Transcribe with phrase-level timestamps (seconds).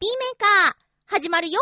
[0.00, 0.74] ピーメーカー、
[1.06, 1.58] 始まるよ。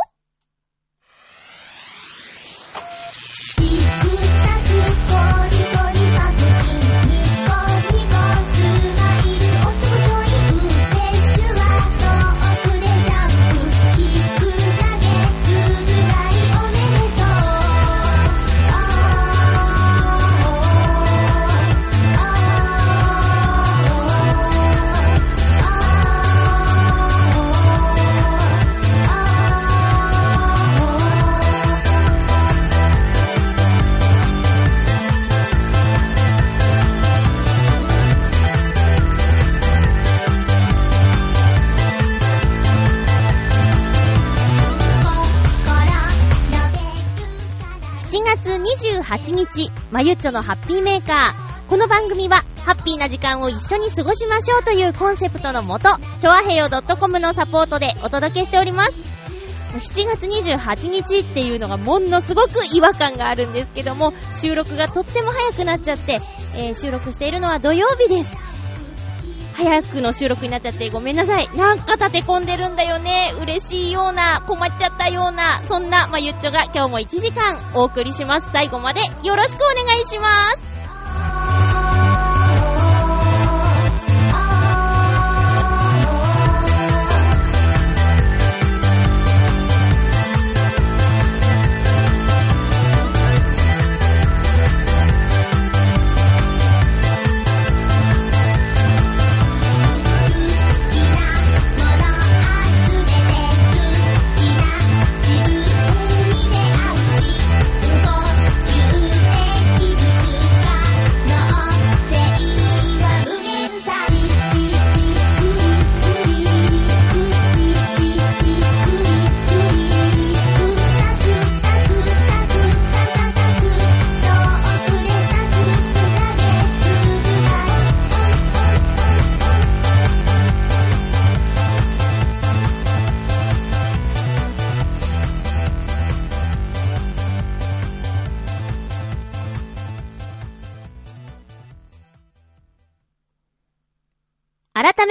[49.07, 51.69] 28日、まゆっちょのハッピーメーカー。
[51.69, 58.99] この番組は、ハッピーな時間を一緒に過ごしましょうというコンセプトのもと、チョアヘヨ .com のサポートでお届けしております。
[59.75, 66.21] 7月28日っていうのがものすごく違和感があるんですけども、収録がとっても早くなっちゃって、
[66.57, 68.37] えー、収録しているのは土曜日です。
[69.57, 71.49] 早くの収録になっちゃってごめんなさい。
[71.57, 73.33] なんか立て込んでるんだよね。
[73.41, 78.51] 嬉しいような、困っちゃったような、そんなまゆっちょが今日も1時間お送りします。
[78.53, 80.76] 最後までよろしくお願いします。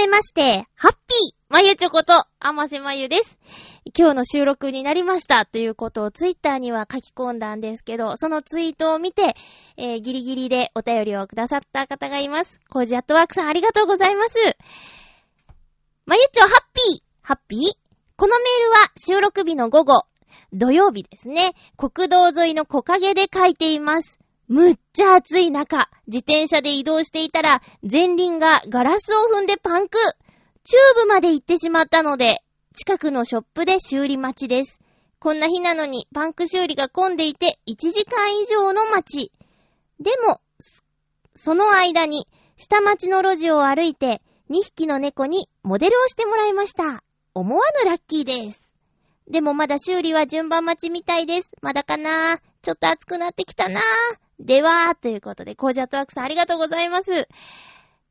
[0.05, 3.39] めまして、ハッピーまゆちょこと、あませまゆです。
[3.97, 9.35] 今日の収録になりましたということをツイッターには書き込んだんですけど、そのツイートを見て、
[9.77, 12.59] えー、ギリギリでお便りをくださった方がいます。
[12.69, 14.29] コージアットワークさんありがとうございます。
[16.05, 17.59] まゆちょハッピーハッピー？
[18.15, 20.03] このメールは収録日の午後、
[20.53, 24.19] 土曜日ですね、国道沿いの木陰で書いています。
[24.47, 29.97] むっちゃ暑い中、自転車で移動していたら、前輪がガラスを踏んでパンク。
[30.63, 32.41] チューブまで行ってしまったので、
[32.75, 34.79] 近くのショップで修理待ちです。
[35.19, 39.31] こんな日なのにパンク修理が混んでいて1時間以上の待ち。
[39.99, 40.39] でも、
[41.33, 42.27] その間に
[42.57, 47.03] 下町の路地を歩いて2匹の猫にモデルをしてもらいました。
[47.33, 48.61] 思わぬラッキーです。
[49.27, 51.49] でもまだ修理は順番待ちみたいです。
[51.61, 57.27] まだかなちょっと暑くなってきたなぁでは、ということで、コージャットワークさんありがとうございます。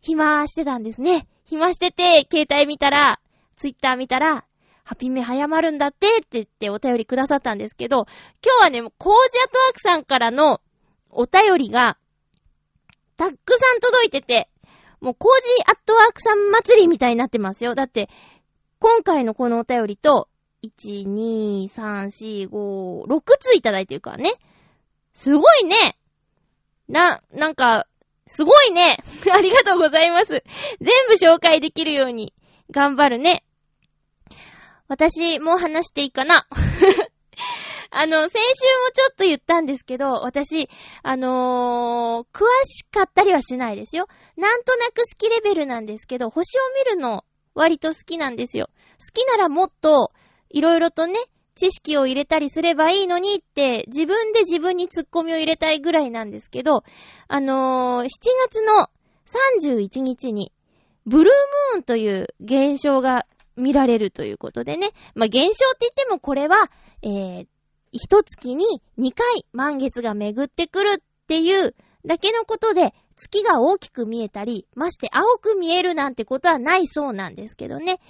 [0.01, 1.27] 暇してたんですね。
[1.45, 3.21] 暇してて、携帯見たら、
[3.57, 4.45] ツイッター見たら、
[4.85, 8.07] ハピメ早まるんだってって言ってお便りくださったんですけど、
[8.45, 10.61] 今日はね、コージャットワークさんからの
[11.11, 11.97] お便りが、
[13.17, 14.49] たっくさん届いてて、
[15.01, 17.75] もうコージアットワークさん祭りみたいになってますよ。
[17.75, 18.09] だって、
[18.79, 20.29] 今回のこのお便りと、
[20.63, 24.33] 1、2、3、4、5、6ついただいてるからね。
[25.13, 25.97] すごいね
[26.89, 27.87] な、なんか、
[28.27, 28.99] すごいね。
[29.33, 30.43] ありがとうございます。
[30.81, 32.35] 全部紹介できるように
[32.71, 33.45] 頑張るね。
[34.89, 36.47] 私、もう話していいかな
[37.91, 40.69] あの、先週もちょっと言ったんですけど、私、
[41.03, 44.09] あのー、詳しかったりはしないですよ。
[44.37, 47.25] なんとなく好きレベルなんですけど、星を見るの
[47.55, 48.69] 割と好きなんですよ。
[48.99, 50.13] 好きならもっと、
[50.51, 51.19] いろいろとね、
[51.55, 56.85] 知識を入れたりすればいいのにって、自分で自分に突っ込みを入れたいぐらいなんですけど、
[57.29, 58.09] あのー、7
[58.49, 58.89] 月の
[59.27, 60.53] 31日に、
[61.07, 64.91] ブルームーンという現象が見られるということでね。
[65.15, 66.57] まあ、現象って言ってもこれは、
[67.03, 67.47] えー、
[67.93, 71.75] 一月に2回満月が巡ってくるっていう
[72.05, 78.01] だけのことで、月が大きく見えたり、まして青く見えるなんてことはないそうなんですけどね。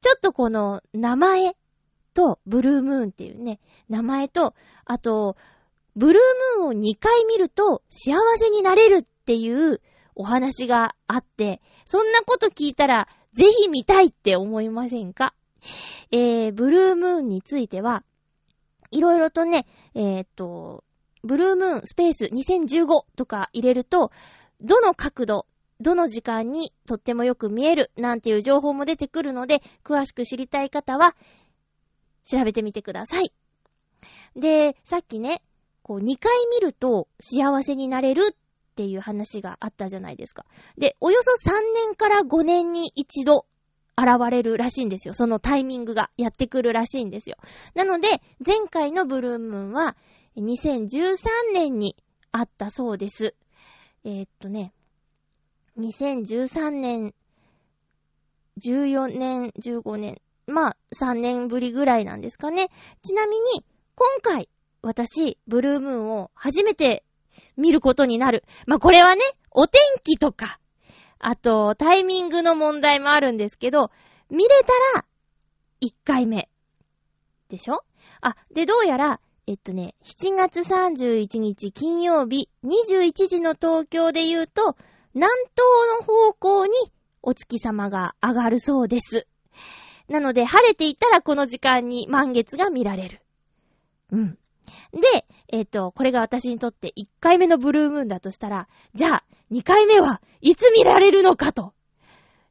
[0.00, 1.54] ちょっとこの名前、
[2.18, 4.54] と、ブルームーンっていうね、名前と、
[4.84, 5.36] あと、
[5.94, 9.80] ブルームーンを2回見ると幸せになれるっていう
[10.16, 15.32] お話があって、そんなこと聞いたら、ぜひ見たいって思いませんか？
[16.10, 18.02] えー、ブルームーンについては、
[18.90, 20.82] いろいろとね、えー、っと、
[21.22, 24.10] ブルームーンスペース2015とか入れると、
[24.60, 25.46] どの角度、
[25.80, 31.14] どの時間にとってもよく見えるなんていう情報も出てくるので、詳しく知りたい方は、
[32.30, 33.32] 調べてみてください。
[34.36, 35.42] で、さっきね、
[35.82, 38.36] こう2回見ると幸せになれるっ
[38.76, 40.44] ていう話があったじゃないですか。
[40.76, 41.54] で、およそ3
[41.86, 43.46] 年から5年に一度
[43.96, 45.14] 現れるらしいんですよ。
[45.14, 47.36] そのタイミングがやってくるらしいんですよ。
[47.74, 49.96] なので、前回のブルームーンは
[50.36, 51.16] 2013
[51.52, 51.96] 年に
[52.30, 53.34] あったそうです。
[54.04, 54.72] えー、っとね、
[55.78, 57.14] 2013年、
[58.58, 62.70] 14年、15年、まあ、3年ぶりぐらいなんですかね。
[63.02, 63.64] ちなみに、
[63.94, 64.48] 今回、
[64.82, 67.04] 私、ブルームーンを初めて
[67.56, 68.44] 見ることになる。
[68.66, 70.58] まあ、これはね、お天気とか、
[71.18, 73.90] あと、タイミングの問題もあるんですけど、
[74.30, 74.50] 見れ
[74.94, 75.04] たら、
[75.82, 76.48] 1回目。
[77.48, 77.82] でしょ？
[78.20, 84.76] あ、で、どうやら、えっとね、7月31日金曜日21時の東京で言うと、
[85.14, 86.72] 南東の方向に
[87.22, 89.26] お月様が上がるそうです。
[90.08, 93.20] なので、晴れていたらこの時間に満月が見られる。
[94.10, 94.38] うん。
[94.92, 101.74] で、えっ、ー、と、これが私にとって1回目のブルームーンだとしたら、じゃあ、2回目はいつ見られるのかと。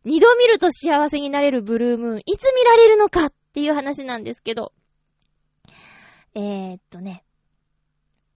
[0.06, 4.74] 2度見ると幸せになれるブルームーン、いつ見られるのかっていう話なんですけど。
[6.34, 7.24] えー、っとね。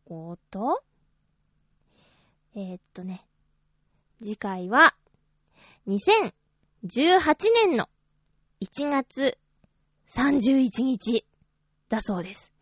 [0.08, 0.84] おーと。
[2.56, 3.26] えー、っとね。
[4.22, 4.96] 次回は、
[5.88, 6.32] 2018
[7.68, 7.88] 年の
[8.62, 9.40] 1月
[10.14, 11.26] 31日
[11.90, 12.54] だそうです。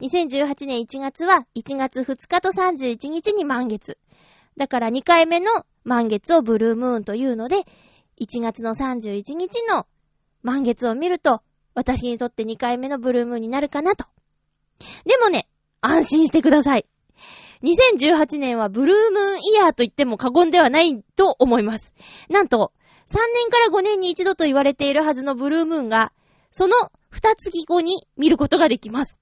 [0.00, 3.98] 2018年1月は1月2日と31日に満月。
[4.56, 5.50] だから2回目の
[5.82, 7.64] 満月をブルームーンというので、
[8.20, 9.88] 1月の31日の
[10.44, 11.42] 満月を見ると、
[11.74, 14.06] 私にとって2回目のブルームーンになるかなと。
[15.04, 15.48] でもね、
[15.80, 16.86] 安心してください。
[17.64, 21.94] 2018年はブルームーンイヤーと言っても過言ではないと思います。
[22.28, 22.72] なんと、
[23.10, 26.12] 3年から5年に一度と言われているはずのブルームーンが、
[26.50, 26.76] その
[27.12, 29.20] 2月後に見ることができます。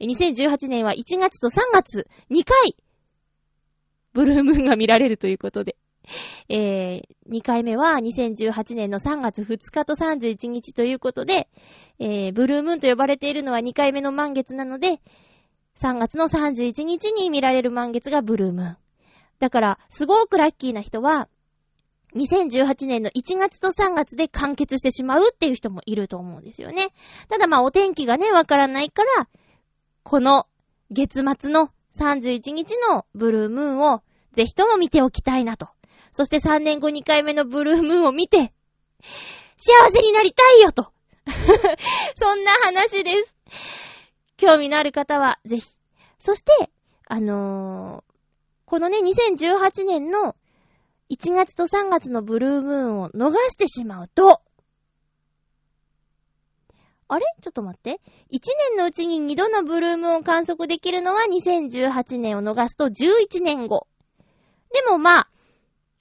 [0.00, 2.76] 2018年は1月と3月、2回、
[4.12, 5.76] ブルームーンが見られるということで。
[6.48, 11.48] えー、2回目は2018年の3月2日と31日ということで、
[11.98, 15.00] えー、ブルームーンと呼ばれているのは2回目の満月なので、
[15.78, 18.76] 3月の31日に見られる満月がブルームーン。
[19.38, 21.28] だから、すごくラッキーな人は、
[22.14, 26.88] 2018年の1月と3月で完結してしまうっていう人もいると思うんですよね。
[27.28, 29.28] ただまあお天気がね、わからないから、
[30.02, 30.46] この
[30.90, 34.02] 月末の31日のブルームーンを
[34.32, 35.68] ぜひとも見ておきたいなと。
[36.12, 38.52] そして3年後2回目のブルームーンを見て、
[39.56, 40.92] 幸せになりたいよと。
[42.16, 43.34] そんな話です。
[44.36, 45.68] 興味のある方はぜひ。
[46.18, 46.70] そして、
[47.06, 48.14] あのー、
[48.64, 50.36] このね、2018年の
[51.10, 54.42] 1月と3月のブルームーンを逃してしまうと、
[57.10, 57.24] あれ？
[57.40, 58.00] ちょっと待って。
[58.30, 58.40] 1
[58.72, 63.86] 年のうちに2度のブルームーンを観測できるのは2018年を逃すと11年後。
[64.74, 65.28] でもまあ、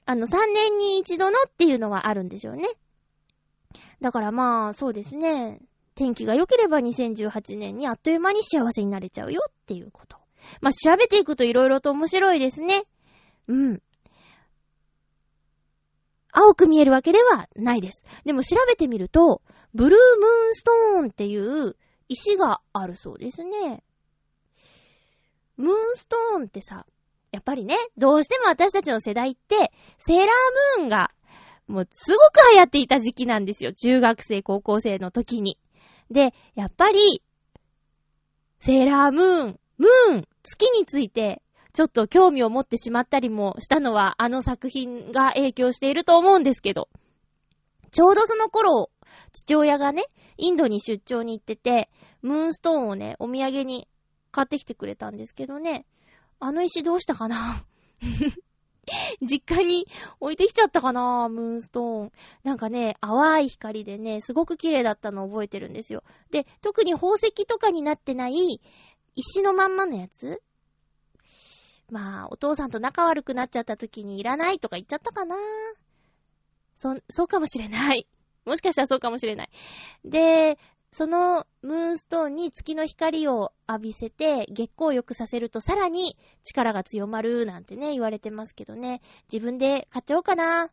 [0.05, 2.67] あの3年に一度のっていうのはあるんでしょうね。
[4.01, 5.61] だからまあ、そうですね。
[5.95, 10.17] 天気が良ければ2018年にあっという間に幸せになれちゃうよっていうこと。
[10.59, 12.83] まあ調べていくと色々と面白いですね。
[13.47, 13.81] うん。
[16.31, 18.03] 青く見えるわけではないです。
[18.25, 19.41] でも調べてみると、
[19.73, 21.75] ブルームーンストーンっていう
[22.09, 23.83] 石があるそうですね。
[25.57, 26.85] ムーンストーンってさ、
[27.31, 30.27] やっぱりね、どうしても私たちの世代って、セーラー
[30.79, 31.11] ムーンが、
[31.67, 33.73] もうすごく流行っていた時期なんですよ。
[33.73, 35.59] 中学生、高校生の時に。
[36.09, 37.21] で、やっぱり、
[38.59, 41.41] セーラームーン、ムーン、月について、
[41.73, 46.89] ちょっと興味を持ってしまったりもしたのは、あの作品が影響していると思うんですけど、
[47.91, 48.89] ちょうどその頃、
[49.31, 50.05] 父親がね、
[50.37, 51.89] インドに出張に行ってて、
[52.21, 53.87] ムーンストーンをね、お土産に
[54.31, 55.85] 買ってきてくれたんですけどね、
[56.39, 57.65] あの石どうしたかな？
[59.21, 59.85] 実家に
[60.21, 61.27] 置いてきちゃったかな？
[61.29, 62.11] ムーンストーン。
[62.43, 66.03] なんかね、淡い光でね、すごく綺麗だったのを覚えてるんですよ。
[66.31, 68.61] で、特に宝石とかになってない
[69.15, 70.41] 石のまんまのやつ
[71.89, 75.35] まあ、お父さんと仲悪くなっちゃった時にいらないとか言っちゃったかな
[76.75, 78.07] そ、そうかもしれない。
[78.45, 79.49] もしかしたらそうかもしれない。
[80.05, 80.57] で、
[80.91, 89.01] そのムーンストーンに月の光を浴びせて月光を良くさせるとさらに力が強まるなんてね、言われてますけどね。
[89.31, 90.71] 自分で買っちゃおうかな。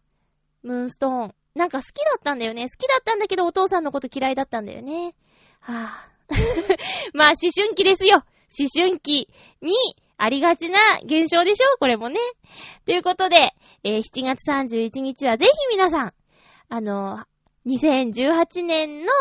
[0.63, 1.35] ムーンストーン。
[1.55, 2.69] なんか好きだったんだよね。
[2.69, 5.15] 好きだったんだけどお父さんのこと嫌いだったんだよね。
[5.61, 6.15] はぁ、あ。
[7.13, 8.25] まあ、思春期ですよ。
[8.59, 9.29] 思春期
[9.61, 9.75] に
[10.17, 12.19] ありがちな現象でしょこれもね。
[12.87, 13.37] ということで、
[13.83, 16.13] えー、7月31日はぜひ皆さん、
[16.69, 17.25] あの、
[17.67, 19.13] 2018年の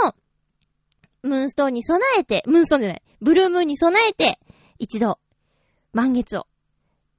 [1.24, 4.40] ムーンストーンに備えて、ムーンストーンじゃない、ブルームーンに備えて、
[4.80, 5.20] 一度、
[5.94, 6.48] 満月を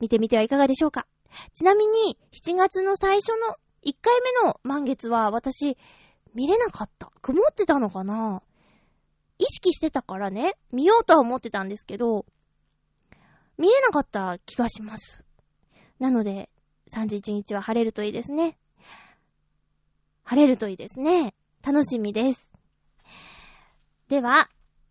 [0.01, 1.07] 見てみてはいかがでしょうか。
[1.53, 5.77] ちなみに、7月の最初の1回目の満月は私、
[6.35, 7.11] 見れなかった。
[7.23, 8.43] 曇ってたのかな
[9.39, 12.27] 意識してたからね、見ようとは思ってたんですけど、
[13.59, 15.25] 見れなかった気がします。
[15.99, 16.51] なので、
[16.93, 18.59] 31日は晴れるといいですね。
[20.25, 21.35] 晴れるといいですね。
[21.63, 22.51] 楽しみです。
[24.09, 24.49] では、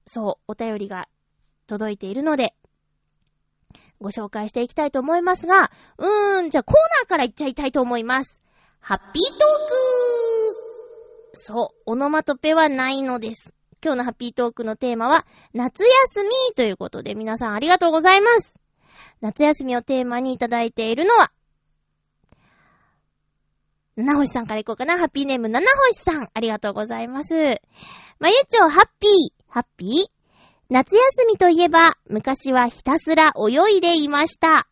[0.08, 1.08] そう、お便りが
[1.68, 2.56] 届いているので、
[4.00, 8.42] ご紹介していきたいと思いますが、うーん、じゃあコーナーからいっちゃいたいと思います。
[8.80, 9.50] ハッピートー
[11.34, 13.54] クそう、オノマトペはないのです。
[13.84, 18.58] 今日のハッピートークのテーマは、夏休みということで皆さんありがとうございます。
[19.20, 21.32] 夏休みをテーマにいただいているのは、
[23.98, 24.98] 七星さんからいこうかな。
[24.98, 26.28] ハッピーネーム七星さん。
[26.34, 27.62] ありがとうございます。
[28.20, 29.44] まゆちょ、ハッピー。
[29.48, 29.90] ハッピー？
[30.70, 34.68] 夏休みといえば、昔はひたすら泳いでいました。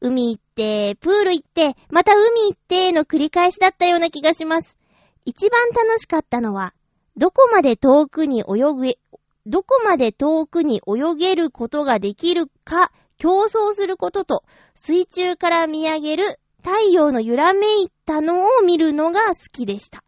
[0.00, 4.76] 海行って、プール行って、また海行っての繰り返しだったような気がします。
[5.24, 6.74] 一番楽しかったのは、
[7.16, 8.98] どこまで遠くに泳げ、
[9.46, 14.44] どこまで遠くに泳げることができるか競争することと、
[14.74, 20.02] 水中から見上げる太陽の揺らめいたのを見るのが好きでした。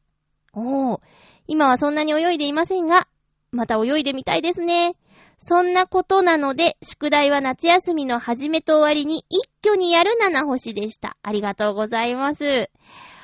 [0.52, 1.00] おー、
[1.46, 3.06] 今はそんなに泳いでいませんが、
[3.52, 4.96] また泳いでみたいですね。
[5.38, 11.16] そんなことなので、宿題は夏休みの始めと終わりに一挙にやる七星でした。
[11.22, 12.70] ありがとうございます。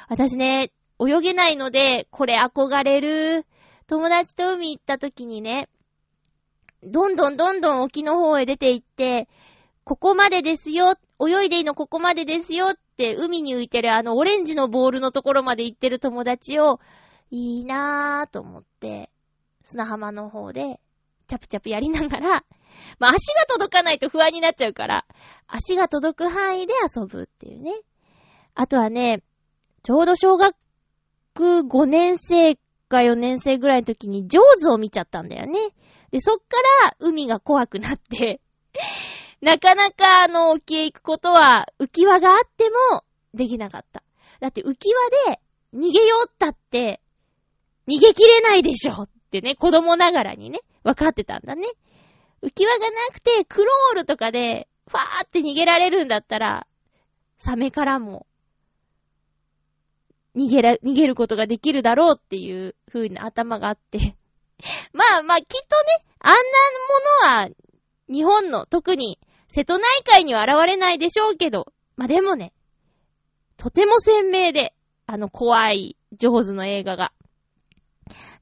[0.09, 0.71] 私ね、
[1.01, 3.47] 泳げないので、これ憧れる。
[3.92, 5.68] 友達と海行った時にね、
[6.82, 9.28] どんどんどんどん沖の方へ出て行って、
[9.84, 16.80] ここまでですよ、泳いでいいのここまでですよって海に浮いてるあのオレンジのボールのところまで行ってる友達を、
[17.30, 19.11] いいなぁと思って、
[19.62, 20.80] 砂浜の方で、
[21.26, 22.44] チャプチャプやりながら、
[22.99, 25.04] まあ足が届かないと不安になっちゃうから、
[25.46, 27.75] 足が届く範囲で遊ぶっていうね。
[28.54, 29.22] あとはね、
[29.82, 30.56] ちょうど小学
[31.34, 32.56] 5年生
[32.92, 35.58] か4年生ぐらいの時にジョーズを見ちゃったんだよね。
[36.11, 36.42] で、そっか
[36.84, 38.42] ら海が怖くなって
[39.40, 44.02] なかなかあの沖へ行くことは浮き輪があってもできなかった。
[44.40, 45.40] だって浮き輪で
[45.75, 47.00] 逃げようったって
[47.88, 51.66] 逃げきれないでしょってね、子供ながらにね、分かってたんだね。
[52.42, 56.66] 浮き輪がなくてクロールとかでファーって逃げられるんだったら、
[57.38, 58.26] サメからも
[60.37, 64.17] 逃げら、逃げることができるだろうっていう風な頭があって
[64.93, 66.39] まあまあ、きっとね、あんな
[67.35, 67.57] ものは、
[68.09, 72.53] 日本の特に瀬戸内海には現れないでしょうけど、まあでもね、
[73.57, 74.75] とても鮮明で、
[75.07, 77.12] あの怖い、上手の映画が。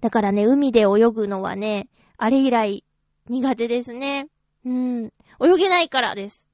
[0.00, 2.84] だからね、海で泳ぐのはね、あれ以来
[3.28, 4.28] 苦手ですね。
[4.64, 5.12] うん。
[5.40, 6.46] 泳げないからです。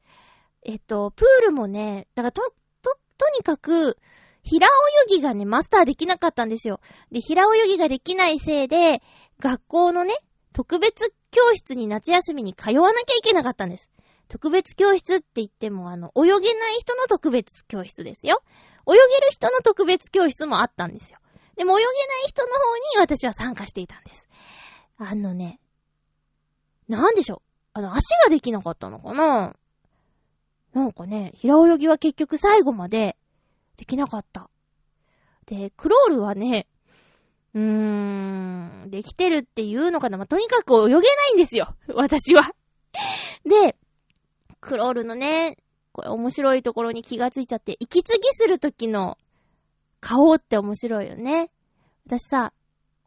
[0.63, 2.43] えっと、プールもね、だからと、
[2.83, 3.99] と、とにかく、
[4.49, 6.81] 平泳ぎがね、マスターできなかったんですよ。
[7.11, 9.03] で、平泳ぎができないせいで、
[9.41, 10.15] 学校のね、
[10.53, 13.91] 特別教室に夏休みに通わなきゃいけなかったんです。
[14.29, 18.41] 特別教室って言っても、あの、泳げない人の特別教室ですよ。
[18.89, 21.19] 泳げる人の特別教室もあったんですよ。
[21.57, 21.97] でも泳げない
[22.29, 24.29] 人の方に私は参加していたんです。
[24.99, 25.59] あのね、
[26.89, 27.41] なんでしょう？
[27.73, 29.57] あの、足ができなかったのかな？
[30.73, 33.17] なんかね、平泳ぎは結局最後まで
[33.77, 34.51] できなかった。
[35.47, 36.67] で、クロールはね、
[37.55, 37.63] うー
[38.87, 40.19] ん、できてるっていうのかな。
[40.19, 41.75] まあ、とにかく泳げないんですよ。
[41.95, 42.55] 私は。
[43.45, 43.77] で、
[44.61, 45.57] クロールのね、
[45.93, 49.17] これ面白いところに気がついちゃって、息継ぎするときの
[50.01, 51.51] 顔って面白いよね。
[52.07, 52.53] 私さ、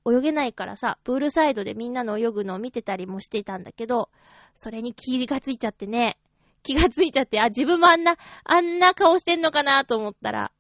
[0.07, 4.09] 泳げないからさ、プールサイドでみんなの泳ぐのを見てたりもしてたんだけど、
[4.55, 6.17] それに気がついちゃってね、
[6.63, 10.51] 気がついちゃって、あ、自分もあんな、あんな顔してんのかなと思ったら、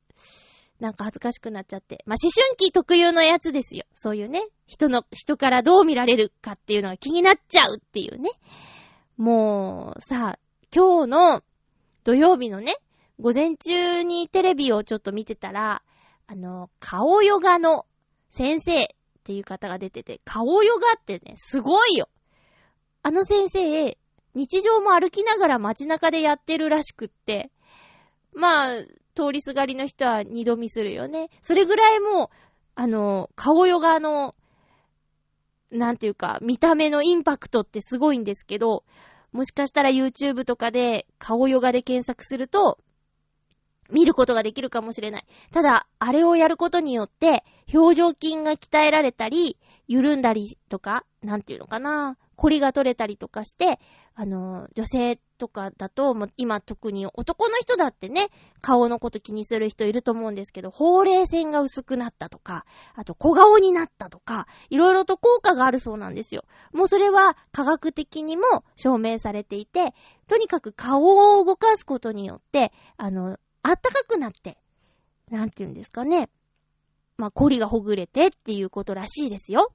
[0.79, 2.03] なんか恥ずかしくなっちゃって。
[2.05, 3.83] まあ、思春期特有のやつですよ。
[3.93, 4.47] そういうね。
[4.65, 8.29] 人の、人からどう見られるかっていうのが気になっちゃうっていうね。
[9.17, 10.39] もう、さ、
[10.73, 11.43] 今日の
[12.03, 12.75] 土曜日のね、
[13.19, 15.83] 午前中にテレビをちょっと見てたら、
[16.27, 17.85] あの、顔ヨガの
[18.29, 18.87] 先生っ
[19.23, 22.07] ていう方が出てて、顔ヨガってね、すごいよ。
[23.01, 23.97] あの先生、
[24.35, 27.51] 日常も歩きながら街中でやってるらしくって、
[28.33, 28.75] まあ、
[29.19, 31.29] 通りすがりの人は二度見するよね。
[31.41, 32.29] それぐらいもう、
[32.75, 34.33] あの、顔ヨガの、
[35.71, 38.85] なんていうか、見た目のインパクトってすごいんですけど、
[39.33, 42.79] もしかしたら YouTube とかで顔ヨガで検索すると、
[43.91, 45.25] 見ることができるかもしれない。
[45.51, 49.57] ただ、あれをやることによって、表情筋が鍛えられたり、
[49.87, 53.81] 緩んだりとか、なんていうのかな、コリが取れたりとかして、
[54.15, 58.29] あの、女性とかだと、もう今特に男の人だってね、
[58.61, 62.65] 顔のこと気にする人いると思うんですけど、ほうれい線が薄くなったとか、
[62.95, 66.45] あと小顔になったとか、いろいろと効果があるそうなんですよ。
[66.71, 68.43] もうそれは科学的にも
[68.77, 69.93] 証明されていて、
[70.27, 71.03] とにかく顔
[71.41, 74.57] を動かすことによって、あの、あったかくなって、
[75.29, 76.29] なんて言うんですかね。
[77.17, 79.73] まあ、コリがほぐれてっていうことらしいですよ。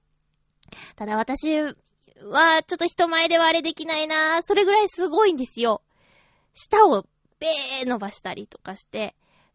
[0.97, 1.75] ただ私
[2.23, 5.83] は、ちょっと人前ではあれできないなそれぐらいすごいんですよ。
[6.53, 7.07] 舌を
[7.41, 9.15] べー伸ばしたりとかして、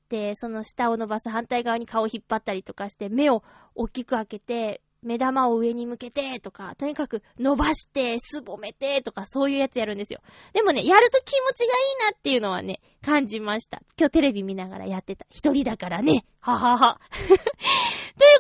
[0.10, 3.44] で、その舌を伸ばす反対側に顔を引っ張ったりとかして、目を
[3.76, 10.20] 大きく開けて、目玉を上に向けてとか、とにかく伸ばして、すぼめてとか、そういうやつやるんですよ。
[10.52, 13.82] でもね、やると気持ちがいいなっていうのはね、感じました。
[13.98, 15.26] 今日テレビ見ながらやってた。
[15.30, 16.26] 一人だからね。
[16.42, 17.00] ははは。
[17.18, 17.38] という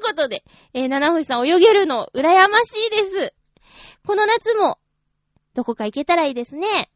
[0.03, 3.33] ことで、えー、七星さん泳げるの、羨ましいです。
[4.06, 4.77] この夏も、
[5.53, 6.89] どこか行けたらいいですね。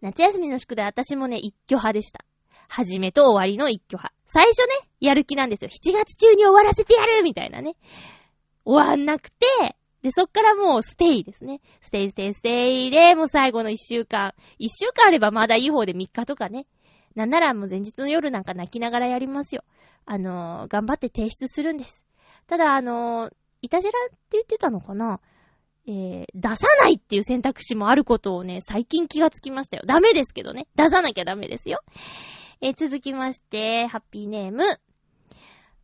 [0.00, 2.24] 夏休みの宿題、私もね、一挙派でした。
[2.68, 4.14] 始めと終わりの一挙派。
[4.26, 5.70] 最初ね、やる気なんですよ。
[5.70, 7.76] 7月中に終わらせてやるみたいなね。
[8.64, 9.46] 終わんなくて、
[10.02, 11.60] で、そっからもうステイですね。
[11.80, 14.34] ステイステイステイで、もう最後の1週間。
[14.60, 16.66] 1週間あればまだいい方で3日とかね。
[17.14, 19.64] なんならもう前日の夜なんか泣きながらやりますよ。
[20.04, 22.04] あのー、頑張って提出するんです。
[22.46, 23.32] ただ、あのー、
[23.66, 25.20] いたじらって言ってたのかな？
[25.88, 29.82] えー、出さないっていう選択肢もあることをね、最近気がつきましたよ。
[29.86, 30.66] ダメですけどね。
[30.74, 31.80] 出さなきゃダメですよ。
[32.60, 34.64] えー、続きまして、ハッピーネーム。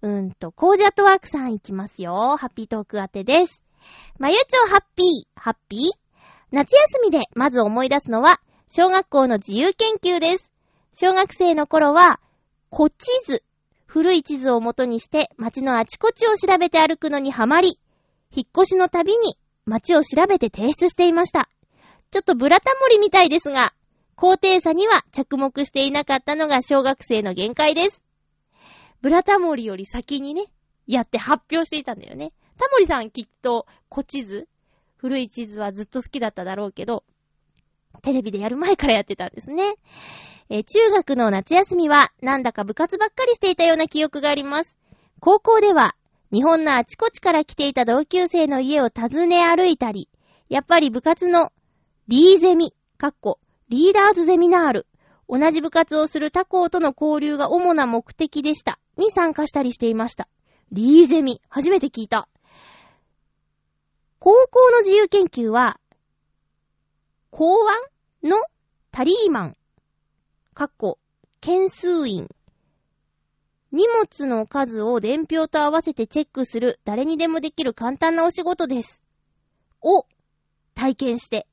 [0.03, 2.37] うんと、コージャットワークさんいきますよ。
[2.37, 3.62] ハッピートーク当てです。
[4.19, 5.81] まゆちょハッピー、ハッピー？
[6.51, 10.50] 夏休みでまず思い出すのは、小学校の自由研究です。
[10.95, 12.21] 小学生の頃は、
[12.75, 13.45] 古地図、
[13.93, 17.78] 古い地図を元にして街のあちこちを調べて歩くのにハマり、
[18.35, 21.50] 引っ越しのたびに街を調べて提出していました。
[22.11, 23.75] ちょっとブラタモリみたいですが、
[24.17, 28.02] 高低差には着目していなかったのが小学生の限界です。
[29.02, 30.47] ブラタモリより先にね、
[30.87, 32.33] やって発表していたんだよね。
[32.57, 34.49] タモリさんきっと古地図
[34.97, 37.05] 古い地図はずっと好きだっただろうけど、
[38.00, 39.75] テレビでやる前からやってたんですね。
[40.54, 44.76] え、中学の夏休みはなんだか部活ばっかりしていたような記憶があります。
[45.19, 45.97] 高校では
[46.30, 50.10] 日本のあちこちから来ていた同級生の家を訪ね歩いたり、
[50.50, 51.54] やっぱり部活の
[52.06, 53.38] リーゼミ、かっこ
[53.71, 54.86] リーダーズゼミナール、
[55.26, 58.78] 同じ部活をする他校との交流が主な目的でした。
[58.99, 60.28] に参加したりしていました。
[60.71, 62.28] リーゼミ、初めて聞いた。
[64.19, 65.80] 高校の自由研究は、
[67.30, 67.78] 公安
[68.23, 68.36] の
[68.91, 69.56] タリーマン、
[70.54, 70.99] かっこ、
[71.41, 72.28] 件数員。
[73.73, 79.02] 荷物の数を伝票と合わせてチェックする誰にでもできる簡単なお仕事です。
[79.80, 80.04] を
[80.75, 81.47] 体験して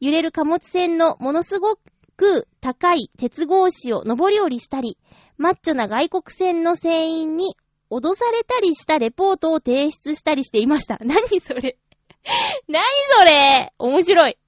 [0.00, 1.78] 揺れる貨物船のものすご
[2.16, 4.96] く高い鉄格子を上り下りしたり、
[5.36, 7.54] マッチョな外国船の船員に
[7.90, 10.96] 脅されたりしたレポートを提出したりしていました。
[11.04, 11.76] 何それ？
[12.68, 12.82] 何
[13.18, 13.74] それ？
[13.78, 14.38] 面白い。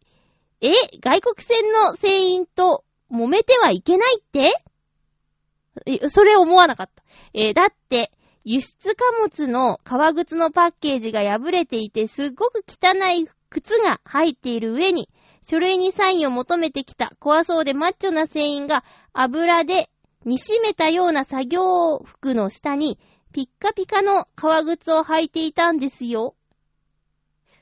[0.62, 7.02] え外国船の船員と揉めてはいけないって、それ思わなかった。
[7.34, 8.12] えー、だって、
[8.44, 15.08] 輸出貨物の革靴のパッケージが破れていて、すっごく汚い靴が入っている上に、
[15.46, 19.90] 書類にサインを求めてきた怖そうでマッチョな船員が油で
[20.24, 22.98] 煮しめたような作業服の下に
[23.32, 26.36] ピッカピカの革靴を履いていたんですよ。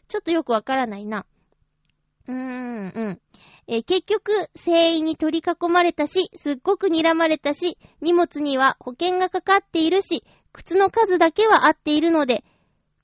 [0.09, 1.25] ちょっとよくわからないな。
[2.27, 3.21] うーん、うん。
[3.73, 12.43] え、結局、船員に取り囲まれたし、すっごく睨まれたし、荷物には保険がかかっているし、靴の数だけは合っているので、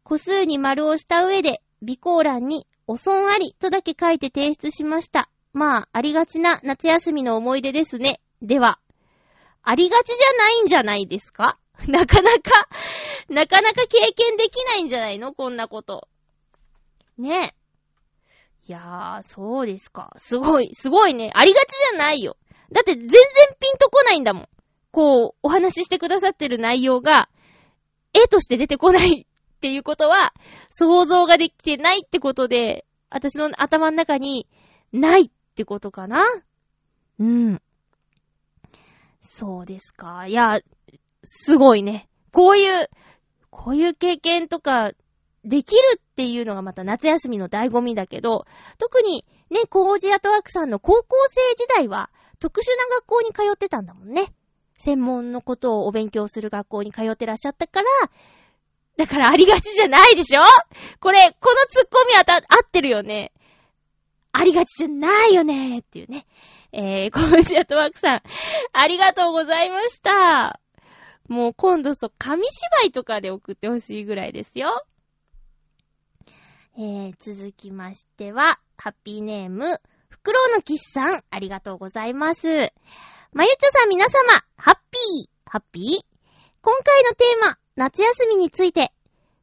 [0.03, 5.31] 個数に丸をした上で、備考欄にお損ありとだけ書いて提出しました。
[5.53, 8.21] まあ、ありがちな夏休みの思い出ですね。
[8.43, 8.81] では、
[9.63, 11.61] ありがちじゃないんじゃないですか？
[11.87, 12.69] なかなか
[13.29, 15.33] なかなか経験できないんじゃないの？
[15.33, 16.09] こんなこと。
[17.19, 17.66] ねえ。
[18.69, 20.13] いやー、そうですか。
[20.17, 21.31] すごい、すごいね。
[21.35, 22.37] ありがちじゃないよ。
[22.73, 23.11] だって全然
[23.61, 24.49] ピンとこないんだもん。
[24.91, 27.29] こう、お話ししてくださってる内容が、
[28.13, 30.35] 絵として出てこないっていうことは、
[30.71, 34.49] 想像ができてないってことで、私の頭の中に
[34.93, 36.25] ないってことかな
[37.21, 37.63] うん。
[39.21, 40.27] そうですか。
[40.27, 40.59] いや、
[41.23, 42.09] すごいね。
[42.33, 42.89] こういう
[43.57, 44.93] こういう経験とか、
[45.47, 48.47] できるっていうのがまた夏休みの醍醐味だけど、
[48.79, 54.35] 特にね、コージアトワークさんの高校生時代は特殊な学校に通ってたんだもんね。
[54.77, 57.89] 専門のことをお勉強する学校に通ってらっしゃったから、
[58.97, 60.41] だからありがちじゃないでしょ？
[61.01, 63.33] これ、このツッコミはた、合ってるよね。
[64.33, 66.27] ありがちじゃないよねっていうね。
[66.73, 68.23] えー、コージアトワークさん、
[68.73, 70.61] ありがとうございました。
[71.29, 74.85] もう今度そう、紙芝居とかで送ってほしいぐらいですよ。
[76.79, 82.49] えー、続きましては、ハッピーネーム、フクロウのキスさん、ありがとうございます。
[83.33, 84.13] まゆちょさん皆様、
[84.59, 85.85] ハッピー、ハッピー？
[86.61, 88.93] 今回のテーマ、夏休みについて。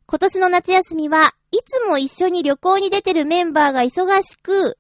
[0.05, 4.77] 今年の夏休みは、いつも一緒に旅行に出てるメンバーが忙しく、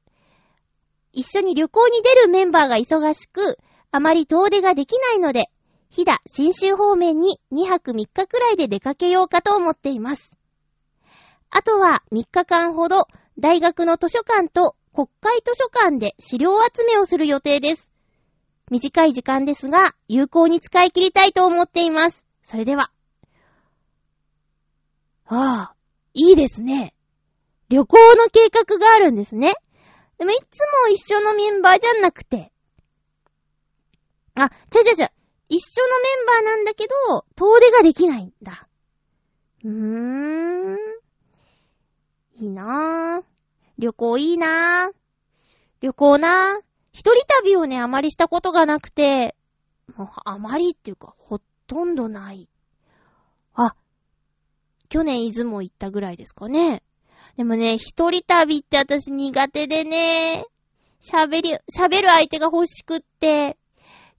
[1.11, 3.57] 一緒に旅行に出るメンバーが忙しく、
[3.89, 5.45] あまり遠出ができないので、
[5.89, 10.37] 飛騨、新州方面に2泊3日くらいで出かけようかと思っています。
[11.55, 17.91] あとは3日間ほど、大学の図書館と国会図書館で資料集めをする予定です。
[18.71, 22.25] 短い時間ですが、有効に使い切りたいと思っています。
[22.43, 22.91] それでは。
[25.27, 25.75] ああ、
[26.15, 26.95] いいですね。
[27.69, 29.53] 旅行の計画があるんですね。
[30.17, 32.51] でもいつも一緒のメンバーじゃなくて。
[34.33, 35.11] あ、ちゃちゃちゃ、
[35.49, 38.67] 一緒のメンバーなんだけど、遠出ができないんだ。
[39.63, 40.82] うーん。
[42.43, 43.23] いいなぁ。
[43.77, 44.93] 旅行いいなぁ。
[45.79, 46.61] 旅行なぁ。
[46.91, 49.35] 一人旅をね、あまりしたことがなくて、
[49.95, 52.49] もう、あまりっていうか、ほとんどない。
[53.53, 53.75] あ、
[54.89, 56.83] 去年出雲行ったぐらいですかね。
[57.37, 60.45] でもね、一人旅って私苦手でね、
[61.01, 63.57] 喋り、喋る相手が欲しくって。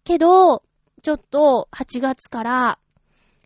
[0.03, 0.63] けど、
[1.03, 2.79] ちょっと8月から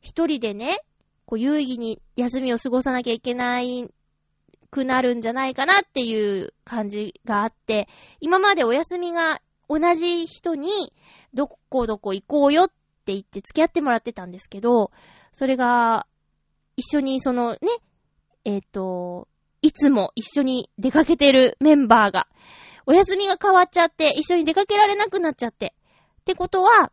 [0.00, 0.78] 一人でね、
[1.26, 3.90] こう有意義に休みを過ごさなきゃいけない
[4.70, 7.88] くなるんじゃないかなっていう感じがあって、
[8.20, 10.92] 今までお休みが同じ人に
[11.34, 14.90] どこどこ行こうよって言って付き合ってもらってたんですけど、
[15.32, 16.06] それが
[16.76, 17.58] 一緒にそのね、
[18.44, 19.28] えっ、ー、と、
[19.62, 22.28] いつも一緒に出かけてるメンバーが、
[22.86, 25.74] お休みが変わっちゃって、一緒に出かけられなくなっちゃって。
[26.20, 26.92] ってことは、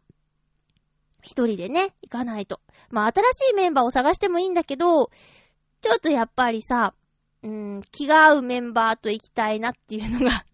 [1.21, 2.59] 一人でね、行かないと。
[2.89, 5.09] まあ、新しいメンバーを探してもいいんだけど、
[5.81, 6.93] ちょっとやっぱりさ、
[7.45, 10.45] うん、気が合うメンバーと行きたいなっていうのが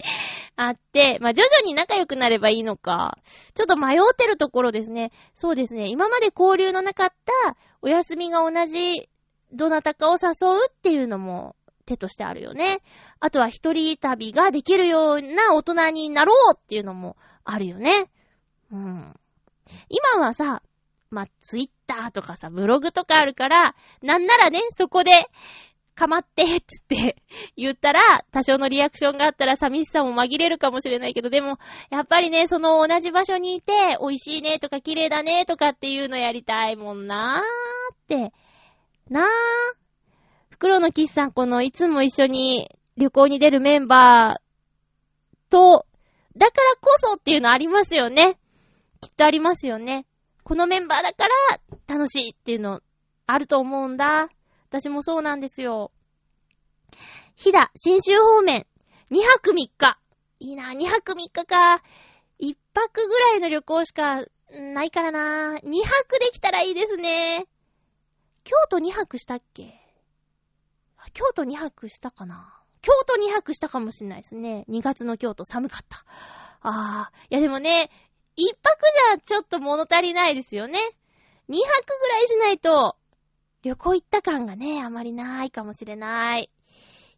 [0.56, 3.18] あって、まあ、徐々に仲良くなればいいのか。
[3.54, 5.12] ちょっと迷ってるところですね。
[5.34, 5.88] そうですね。
[5.88, 7.08] 今まで交流のなかっ
[7.44, 9.10] たお休みが同じ
[9.52, 12.80] どなたかを誘うっていうのも手としてあるよね。
[13.20, 18.10] あとは一人旅ができるような大人になろうっていうのもあるよね。
[18.70, 19.14] うん。
[19.88, 20.62] 今はさ、
[21.10, 25.10] まあ、ツイッターとかさ、ブログとかあるから、なんならね、そこで、
[25.94, 27.16] かまって、つって
[27.56, 28.00] 言ったら、
[28.30, 31.58] 多少のリアクションがあったら寂しさも紛れるかもしれないけど、でも、
[31.90, 38.32] やっぱりね、その同じ場所にいて、美味しいねとか綺麗だねとかっていうのやりたいもんなーって。
[39.08, 39.24] なー。
[40.50, 45.86] 袋のキスさん、このいつも一緒に旅行に出るメンバーと、
[46.36, 48.38] だからこそっていうのありますよね。
[49.00, 50.06] きっとありますよね。
[50.44, 51.26] このメンバーだか
[51.88, 52.80] ら楽しいっていうの
[53.26, 54.28] あると思うんだ。
[54.72, 55.92] 私もそうなんですよ。
[57.36, 58.66] 飛騨、新州方面、
[59.10, 59.98] 2泊3日。
[60.40, 61.82] いいな、2泊3日か。
[62.40, 65.58] 1泊ぐらいの旅行しかないからな。
[65.58, 67.46] 2泊できたらいいですね。
[68.44, 69.78] 京都2泊したっけ？
[71.12, 74.64] 京都2泊したかな京都2泊したかもしんないですね。
[74.70, 75.98] 2月の京都寒かった。
[76.62, 77.90] ああ、いやでもね、
[78.38, 78.80] 1泊
[79.10, 80.78] じゃちょっと物足りないですよね。
[81.50, 82.96] 2泊ぐらいしないと、
[83.62, 86.50] 旅行行った感がね、あまりないかもしれない。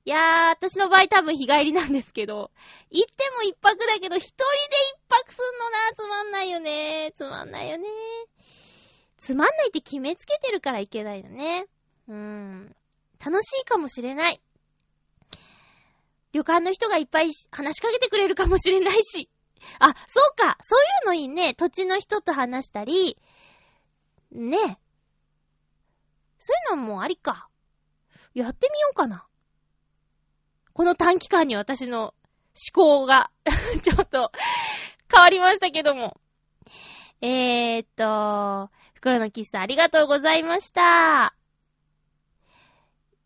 [0.07, 2.51] いやー、私の場合多分日帰りなんですけど、
[2.91, 4.45] 行っても一泊だけど、一人で
[4.93, 7.13] 一泊すんのな、つまんないよね。
[7.17, 7.89] つまんないよね。
[9.17, 11.67] つまんないって決めつけてるからいけないよね。
[12.09, 12.77] うーん。
[13.25, 14.41] 楽しいかもしれない。
[16.35, 19.31] 旅館の人がいっぱい話しかけてくれるかもしれないし。
[19.79, 20.59] あ、そうか。
[20.61, 21.55] そういうのいいね。
[21.55, 23.17] 土地の人と話したり、
[24.31, 24.79] ね。
[26.47, 27.49] そういうのもありか。
[28.35, 29.27] やってみようかな。
[30.75, 32.13] この短期間に私の
[32.55, 33.31] 思考が
[33.81, 34.31] ちょっと
[35.11, 36.21] 変わりましたけども。
[37.23, 41.35] えーっと、袋の喫茶ありがとうございました。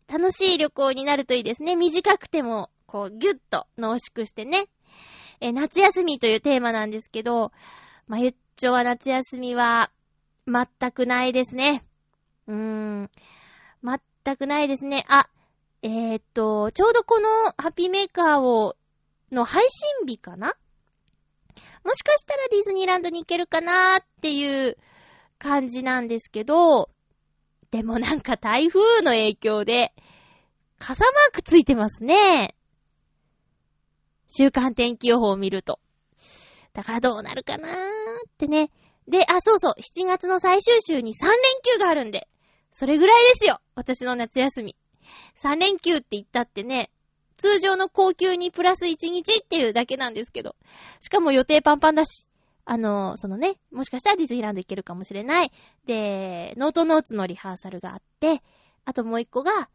[0.07, 1.75] 楽しい旅行になるといいですね。
[1.75, 4.69] 短くても、こう、ぎゅっと濃縮してね。
[5.41, 7.51] え、夏休みというテーマなんですけど、
[8.07, 9.91] まゆっちょは夏休みは、
[10.47, 11.83] 全くないですね。
[12.49, 13.09] うーん。
[13.83, 15.05] 全くないですね。
[15.07, 15.29] あ、
[15.81, 18.75] えー、っと、ちょうどこのハッピーメーカーを、
[19.31, 20.55] の配信日かな？
[21.83, 24.77] もしかしたらディズニーランドに行けるかなーっていう
[25.37, 26.89] 感じなんですけど、
[27.69, 29.93] でもなんか台風の影響で、
[30.79, 32.55] 傘マークついてますね。
[34.27, 35.79] 週間天気予報を見ると。
[36.73, 37.77] だからどうなるかなーっ
[38.37, 38.71] てね。
[39.07, 41.37] で、あ、そうそう、7月の最終週に3連
[41.75, 42.27] 休があるんで、
[42.71, 44.75] それぐらいですよ私の夏休み。
[45.41, 46.91] 3連休って言ったってね、
[47.37, 50.55] 通常の高級にプラス1日っていうだけなんですけど。
[50.99, 52.27] しかも予定パンパンだし。
[52.65, 55.51] あの、そのね、もしかしたらディズニーランド行けるかもしれない。
[55.85, 58.43] で、ノートノーツのリハーサルがあって、
[58.85, 59.69] あともう一個が、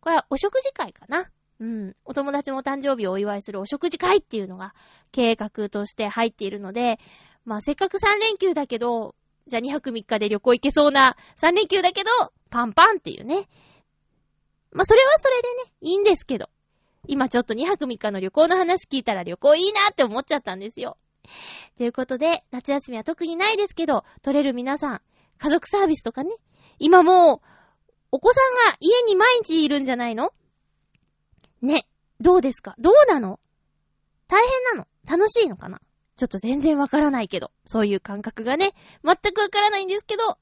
[0.00, 1.30] これはお食事会かな。
[1.60, 1.96] うん。
[2.04, 4.74] お友達のお誕生日をお祝いするお食事会っていうのが
[5.12, 6.98] 計画として入っているので、
[7.44, 9.14] まあせっかく3連休だけど、
[9.46, 12.10] じゃあ2泊3日で旅行行けそうな3連休だけど、
[12.50, 13.48] パンパンっていうね。
[14.72, 16.50] まあそれはそれでね、いいんですけど。
[17.08, 20.98] 今ちょっと2泊3日の旅行の話聞いたら旅行いいなって思っちゃったんですよ。
[21.78, 25.00] ということで、夏休みは特にないですけど、取れる皆さん、
[25.38, 26.34] 家族サービスとかね、
[26.80, 27.40] 今もう、
[28.10, 30.32] お子さんが家に毎日いるんじゃないの？
[31.62, 31.86] ね、
[32.20, 32.74] どうですか？
[32.78, 33.38] どうなの？
[34.26, 34.88] 大変なの？
[35.08, 35.80] 楽しいのかな？
[36.16, 38.72] ちょっと全然わからないけど、そういう感覚がね、
[39.04, 40.38] 全くわからないんですけど、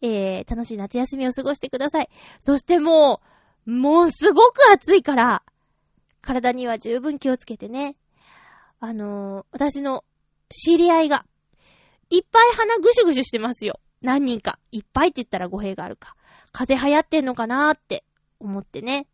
[0.00, 2.08] えー、楽しい夏休みを過ごしてください。
[2.38, 3.20] そしても
[3.66, 5.42] う、もうすごく暑いから、
[6.22, 7.96] 体には十分気をつけてね。
[8.78, 10.04] あのー、私の
[10.48, 11.26] 知り合いが、
[12.10, 13.80] いっぱい鼻ぐしゅぐしゅしてますよ。
[14.02, 14.60] 何人か。
[14.70, 16.14] いっぱいって言ったら語弊があるか。
[16.52, 18.04] 風流行ってんのかなーって
[18.38, 19.08] 思ってね。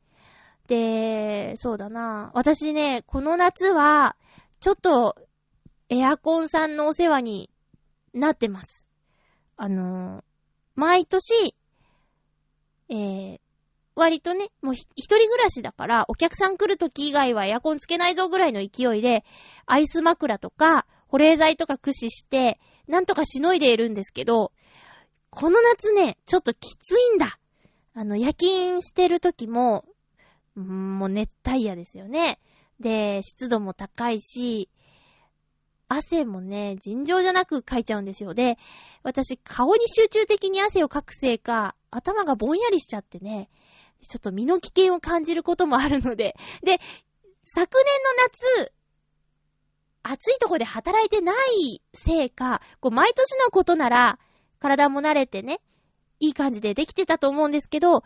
[0.66, 2.30] で、そうだな。
[2.34, 4.16] 私ね、この夏は、
[4.60, 5.16] ちょっと、
[5.92, 7.50] エアコンさんのお世話に
[8.14, 8.88] なってます。
[9.58, 10.22] あのー、
[10.74, 11.54] 毎年、
[12.88, 13.40] えー、
[13.94, 19.22] 割とね、もう一人暮らしだから、お客さん来る時以外はエアコンつけないぞぐらいの勢いで、
[19.66, 24.50] アイス枕とか、保冷剤とか駆使して、なんとかしのいでいるんですけど、
[25.28, 27.38] この夏ね、ちょっときついんだ。
[27.92, 29.84] あの、夜勤してる時も、
[30.56, 32.38] もう熱帯夜ですよね。
[32.80, 34.70] で、湿度も高いし、
[35.94, 38.34] 汗もね、尋常じゃなくかいちゃうんですよ。
[38.34, 38.58] で、
[39.02, 43.48] 私、顔に集中的に汗をかくせいか、頭がぼんやりしちゃってね、
[44.08, 46.80] ちょっと身の危険を感じることもあるので、で、
[47.44, 48.72] 昨年の夏、
[50.02, 54.18] 暑いとこで働いてないせいか、こう、毎年のことなら、
[54.58, 55.60] 体も慣れてね、
[56.18, 58.04] いい感じでできてたと思うんですけど、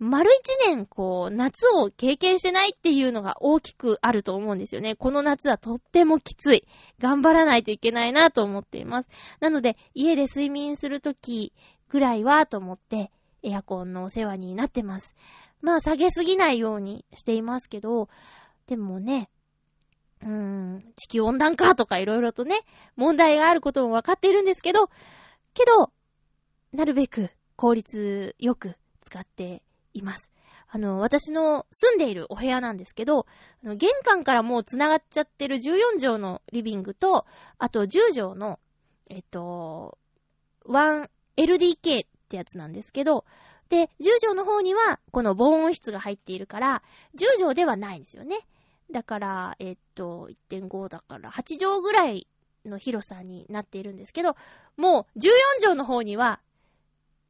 [0.00, 4.96] 丸一年、こう、夏を経験してないっていうのが大きくあると思うんですよね。
[4.96, 6.66] この夏はとってもきつい。
[6.98, 9.10] 頑張らないといけないなと思っています。
[9.40, 11.52] なので、家で睡眠するとき
[11.90, 15.14] ぐらいはと思って、エアコンのお世話になってます。
[15.60, 18.08] まあ、下げすぎないようにしていますけど、
[18.66, 19.28] でもね、
[20.22, 22.60] うーん、地球温暖化とかいろいろとね、
[22.96, 24.88] 問題があることもわかっているんですけど、
[25.52, 25.92] けど、
[26.72, 29.62] なるべく効率よく使って
[30.00, 30.30] います。
[30.72, 33.26] あの、私の住んでいるお部屋なんですけど、
[33.64, 37.26] 玄関からもう繋がっちゃってる14畳のリビングと、
[37.58, 38.60] あと10畳の、
[39.08, 39.98] えっと、
[40.66, 43.24] 1LDK ってやつなんですけど、
[43.68, 46.82] で、10畳の方には、この防音室が入っているから、
[47.16, 48.38] 10畳ではないんですよね。
[48.92, 52.28] だから、えっと、1.5だから、8畳ぐらい
[52.64, 54.36] の広さになっているんですけど、
[54.76, 56.40] もう、14畳の方には、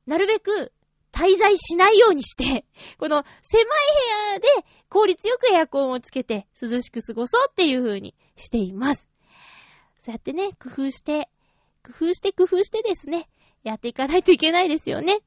[0.07, 0.73] なるべく
[1.13, 2.65] 滞在しないようにして、
[2.99, 4.49] この狭い部屋で
[4.89, 9.09] 効率よくエアコンをつけて涼しく過ごそうっていう風にしています。
[9.99, 11.29] そうやってね、工夫して、
[11.85, 13.29] 工夫して工夫してですね、
[13.63, 15.21] やっていかないといけないですよね。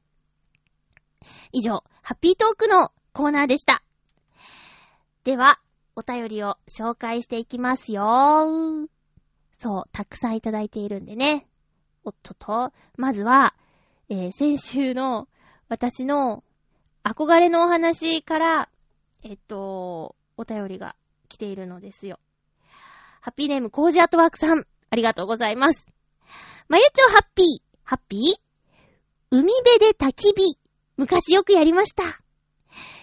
[1.52, 3.82] 以上、ハッピートークのコーナーでした。
[5.22, 5.60] では、
[5.96, 8.88] お便りを紹介していきますよ。
[9.58, 11.46] そう、たくさんいただいているんでね。
[12.04, 13.54] おっとっと、まずは、
[14.08, 15.28] えー、先週の
[15.74, 16.44] 私の
[17.02, 18.68] 憧れのお話から、
[19.24, 20.94] えっと、お便りが
[21.28, 22.20] 来ているのですよ。
[23.20, 25.88] ハッピーネームコージアートワークさん、ありがとうございます。
[26.68, 27.46] まゆちょハッピー、
[27.82, 28.20] ハッピー？
[29.32, 30.56] 海辺で焚き火。
[30.96, 32.04] 昔よくやりました。
[32.04, 32.06] い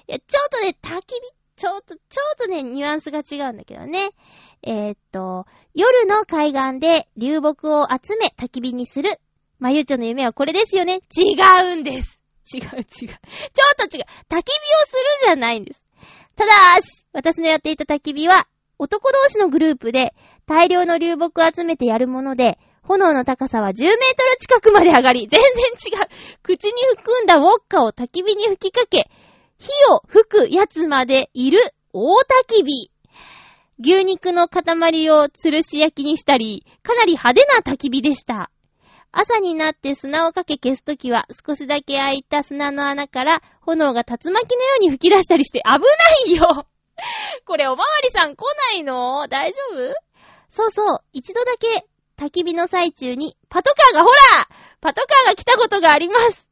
[0.07, 1.19] や、ちょっとね、焚き火、
[1.57, 4.11] ちょっと、ちょっとね、ニュアンスが違うんだけどね。
[4.63, 9.19] えー、っと、夜の海岸で流木を集め焚き火にする。
[9.59, 11.01] まゆちょの夢はこれですよね。
[11.13, 11.35] 違
[11.73, 12.20] うんです。
[12.53, 12.83] 違う違う。
[12.83, 14.03] ちょっと違う。
[14.29, 15.81] 焚き火をするじゃないんです。
[16.35, 16.51] ただ
[16.81, 18.47] し、私のやっていた焚き火は、
[18.79, 20.15] 男同士のグループで
[20.47, 23.97] 大量の流木を集めてやるもので、炎の高さは10メートル
[24.39, 26.07] 近くまで上がり、全然違う。
[26.41, 29.09] 口に含んだウォッカを焚き火に吹きかけ、
[29.59, 31.59] 火を吹くやつまでいる
[31.93, 32.91] 大焚き火。
[33.79, 38.49] 牛肉の塊を吊るし焼きにしたり、かなり派手な焚き火でした。
[39.11, 44.41] 朝になって砂をかけ消すときは、少しだけ開いた砂の穴から炎が竜巻のよ
[44.77, 45.79] うに吹き出したりして危な
[46.27, 46.67] いよ
[47.45, 48.43] これおまわりさん来
[48.73, 49.27] ないの？
[49.27, 49.95] 大丈夫？
[50.49, 51.85] そうそう、一度だけ
[52.17, 54.13] 焚き火の最中にパトカーがほら
[54.79, 56.47] パトカーが来たことがあります。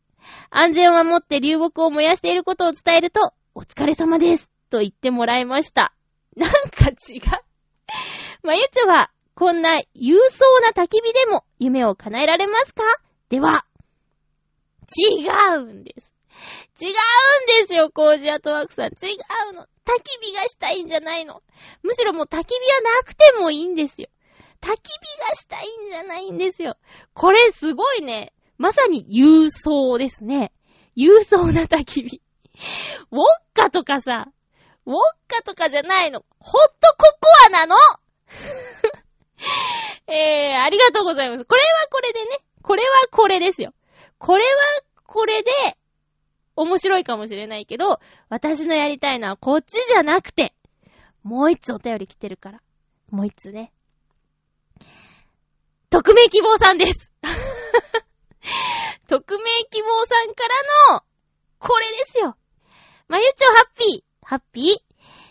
[0.49, 4.49] 安全を守って流木を燃やしていることを伝えると、お疲れ様です。
[4.69, 5.93] と言ってもらいました。
[6.35, 7.21] なんか違う。
[8.43, 12.83] まゆちょは、こんな勇壮な焚き火でも夢を叶えられますか？
[13.29, 13.65] では、
[14.97, 16.13] 違うんです。
[16.81, 16.93] 違うん
[17.65, 18.85] ですよ、コージアトワークさん。
[18.87, 18.89] 違
[19.51, 19.61] うの。
[19.61, 21.41] 焚き火がしたいんじゃないの。
[21.83, 24.09] むしろもう焚き火はなくてもいいんですよ。
[24.59, 26.75] 焚き火がしたいんじゃないんですよ。
[27.13, 28.33] これすごいね。
[28.57, 30.51] まさに郵送ですね。
[30.97, 32.21] 郵送な焚き火。
[33.11, 33.23] ウォッ
[33.53, 34.27] カとかさ、
[34.85, 34.97] ウォッ
[35.29, 36.25] カとかじゃないの。
[36.39, 37.77] ホットココアなの
[40.07, 41.45] えー、ありがとうございます。
[41.45, 42.39] これはこれでね。
[42.61, 43.73] これはこれですよ。
[44.17, 44.49] これは
[45.05, 45.51] これで、
[46.55, 50.53] 面白いかもしれないけど、私のやりたいのはこっちじゃなくて、
[51.23, 52.61] もう一つお便り来てるから。
[53.09, 53.71] もう一つね。
[55.89, 57.11] 匿名希望さんです
[59.07, 60.43] 匿名希望さんか
[60.89, 61.03] らの、
[61.59, 62.37] これですよ。
[63.07, 64.89] まゆちょハッピー、ハッピー。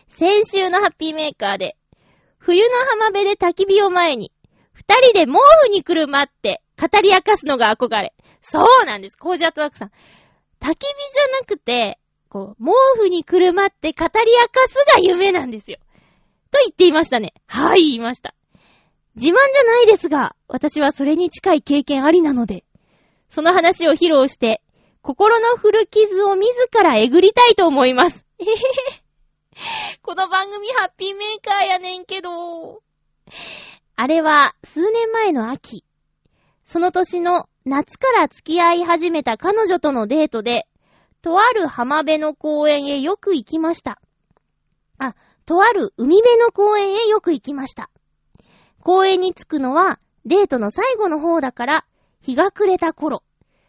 [0.08, 1.76] 先週のハッピーメーカーで、
[2.48, 4.32] 冬の浜辺で焚き火を前に、
[4.72, 5.32] 二人で毛
[5.66, 8.14] 布にくるまって語り明かすのが憧れ。
[8.40, 9.18] そうなんです。
[9.18, 9.88] コージアットワークさん。
[9.88, 9.98] 焚き
[10.62, 11.98] 火じゃなくて、
[12.30, 15.76] こう、毛布にくるまって語り明かすが夢なんですよ。
[16.50, 17.34] と言っていましたね。
[17.46, 18.34] はい、言いました。
[19.14, 22.64] 自慢じゃないですが、私はそれに近い経験ありなので、
[23.28, 24.62] その話を披露して、
[25.02, 26.50] 心の古傷を自
[26.82, 28.24] らえぐりたいと思います。
[28.38, 29.07] えへへ。
[30.02, 32.82] この番組ハッピーメーカーやねんけど。
[33.96, 35.84] あれは数年前の秋。
[36.64, 40.66] その年の夏から付き合い始めた彼女とのデートで、
[41.22, 44.00] とある浜辺の公園へよく行きました。
[44.98, 47.90] あ、とある海辺の公園へよく行きました。
[48.80, 51.84] 公園に着くのはデートの最後の方だから
[52.20, 53.24] 日が暮れた頃。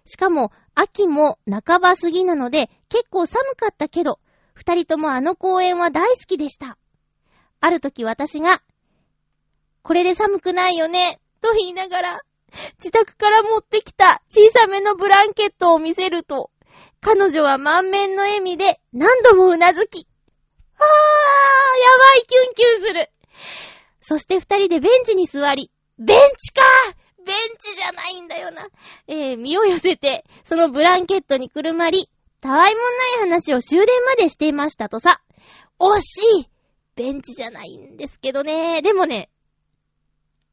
[0.06, 4.20] しかも秋も半ば過ぎなので結構寒かったけど、
[4.60, 6.78] 二人ともあの公園は大好きでした。
[7.62, 8.62] ある時私が、
[9.84, 12.22] これで寒くないよね、と言いながら、
[12.78, 16.52] 自宅から持ってきた小さめのブランケットを見せると、
[17.00, 20.06] 彼女は満面の笑みで何度もうなずき、
[20.78, 20.90] あー、や
[21.98, 23.10] ばい、キュンキュンする。
[24.02, 26.62] そして二人でベンチに座り、ベンチか
[27.26, 28.68] ベンチじゃないんだよな。
[29.08, 32.10] えー、身を寄せて、そのブランケットにくるまり、
[32.42, 32.82] たわいも
[33.20, 35.22] ない話を終電までしていましたとさ。
[35.80, 36.50] 惜しい
[36.96, 38.82] ベンチじゃないんですけどね。
[38.82, 39.30] でもね、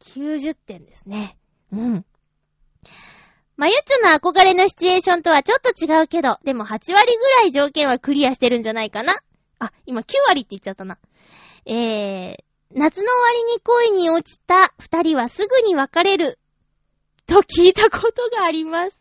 [0.01, 1.37] 90点ですね。
[1.73, 2.05] うん。
[3.57, 9.15] まゆっちょの憧れのシチュエーションとはちょっと違うけど、でも8割ぐらい条件はクリアしてるんじゃないかな。
[9.59, 10.99] あ、今9割って言っちゃったな。
[11.65, 12.37] えー、
[12.75, 16.39] 夏の終わりに恋に落ちた二人はすぐに別れる。
[17.27, 19.01] と聞いたことがあります。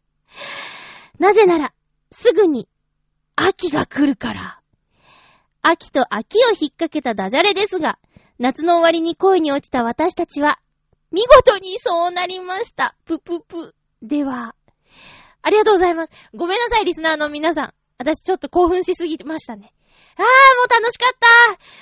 [1.20, 1.74] なぜなら、
[2.12, 2.68] すぐに、
[3.36, 4.60] 秋が来るから。
[5.62, 8.00] 秋と秋を引っ掛けたダジャレですが、
[8.40, 10.60] 夏の終わりに恋に落ちた私たちは、
[11.12, 12.96] 見事にそうなりました。
[13.06, 13.76] ぷぷぷ。
[14.02, 14.56] では、
[15.42, 16.12] ありがとうございます。
[16.34, 17.74] ごめんなさい、リスナーの皆さん。
[17.98, 19.74] 私ちょっと興奮しすぎましたね。
[20.18, 20.28] あー、も
[20.66, 21.18] う楽しかっ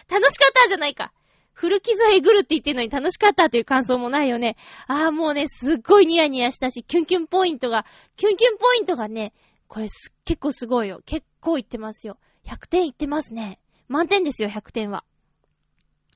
[0.08, 1.12] た楽しかったじゃないか。
[1.54, 4.58] 古傷えぐるって言ってんのに楽しかったっていう感想もないよね。
[4.88, 7.86] あーもうね、すっごいニヤニヤしたし、キュンキュンポイントが、
[8.16, 9.34] キュンキュンポイントがね、
[9.68, 11.02] これす、結構すごいよ。
[11.06, 12.18] 結構いってますよ。
[12.46, 13.60] 100点いってますね。
[13.90, 15.04] 満点ですよ、100点は。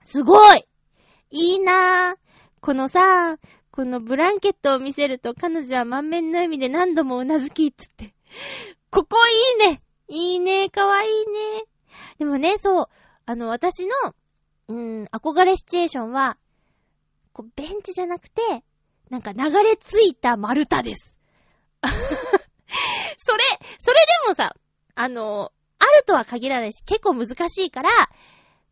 [0.05, 0.65] すごい
[1.31, 2.17] いいなぁ。
[2.61, 3.37] このさ、
[3.71, 8.15] このブランケットを見せると彼女は満面の笑みで何度もうなずきつって。
[8.89, 9.17] ここ
[9.59, 11.65] いいねいいねかわいいね。
[12.17, 12.87] でもね、そう、
[13.25, 13.93] あの、私の、
[14.69, 16.37] うーん、憧れシチュエーションは、
[17.33, 18.41] こう、ベンチじゃなくて、
[19.09, 21.17] なんか流れ着いた丸太です。
[21.83, 23.43] それ、
[23.79, 24.55] それでもさ、
[24.99, 27.89] あの、あるとは限らないし、結構難しいから、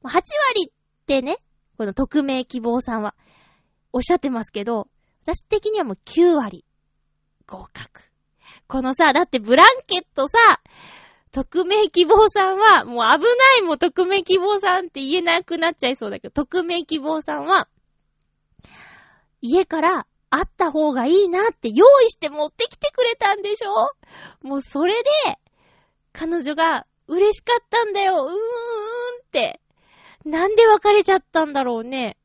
[0.03, 0.23] 8割
[0.69, 0.71] っ
[1.05, 1.37] てね、
[1.77, 3.13] この匿名希望さんは、
[3.93, 4.87] おっしゃってますけど、
[5.23, 6.65] 私的にはもう9割、
[7.45, 8.09] 合格。
[8.67, 10.37] このさ、だってブランケットさ、
[11.31, 17.67] 匿名希望さんは、もう危ないもん、匿名希望さんって言えなくなっちゃいそうだけど、匿名希望さんは、
[19.41, 23.91] 家からあった方がいいなって用意して持ってきてくれたんでしょ？
[24.41, 25.09] もうそれで、
[26.17, 28.35] 彼女が嬉しかったんだよ、うーんっ
[29.31, 29.59] て。
[30.23, 32.17] なんで別れちゃったんだろうね。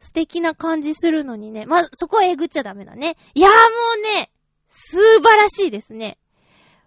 [0.00, 1.64] 素敵な感じするのにね。
[1.64, 3.16] まそこはえぐっちゃダメだね。
[3.34, 3.56] いやーも
[3.96, 4.30] うね、
[4.68, 6.18] 素晴らしいですね。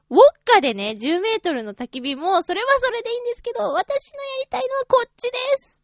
[0.09, 5.77] ウォッカでね、10メートルの焚き火も、それはそれでいいんですけど、私のやりたいのはこっちです。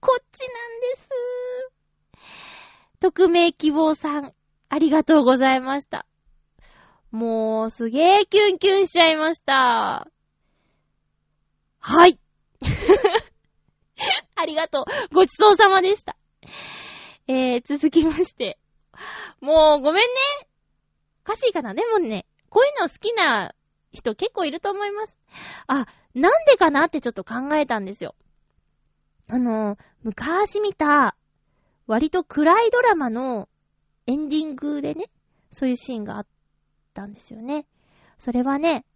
[0.00, 2.30] こっちなんです。
[3.00, 4.32] 匿名希望さん、
[4.70, 6.06] ありがとうございました。
[7.14, 10.08] もう、すげーキュンキュンしちゃいました。
[11.78, 12.18] はい。
[14.34, 15.14] ありがとう。
[15.14, 16.16] ごちそうさまでした。
[17.28, 18.58] えー、続きまして。
[19.40, 20.10] もう、ごめんね。
[21.22, 21.72] おかしいかな？
[21.72, 23.54] でもね、こういうの好きな
[23.92, 25.16] 人結構いると思います。
[25.68, 28.16] あ、なんでかなってちょっと考えたんですよ。
[29.28, 31.16] あの、昔見た、
[31.86, 33.48] 割と暗いドラマの
[34.08, 35.12] エンディングでね、
[35.52, 36.26] そういうシーンがあっ
[36.94, 37.66] たんですよね。
[38.16, 38.86] それはね、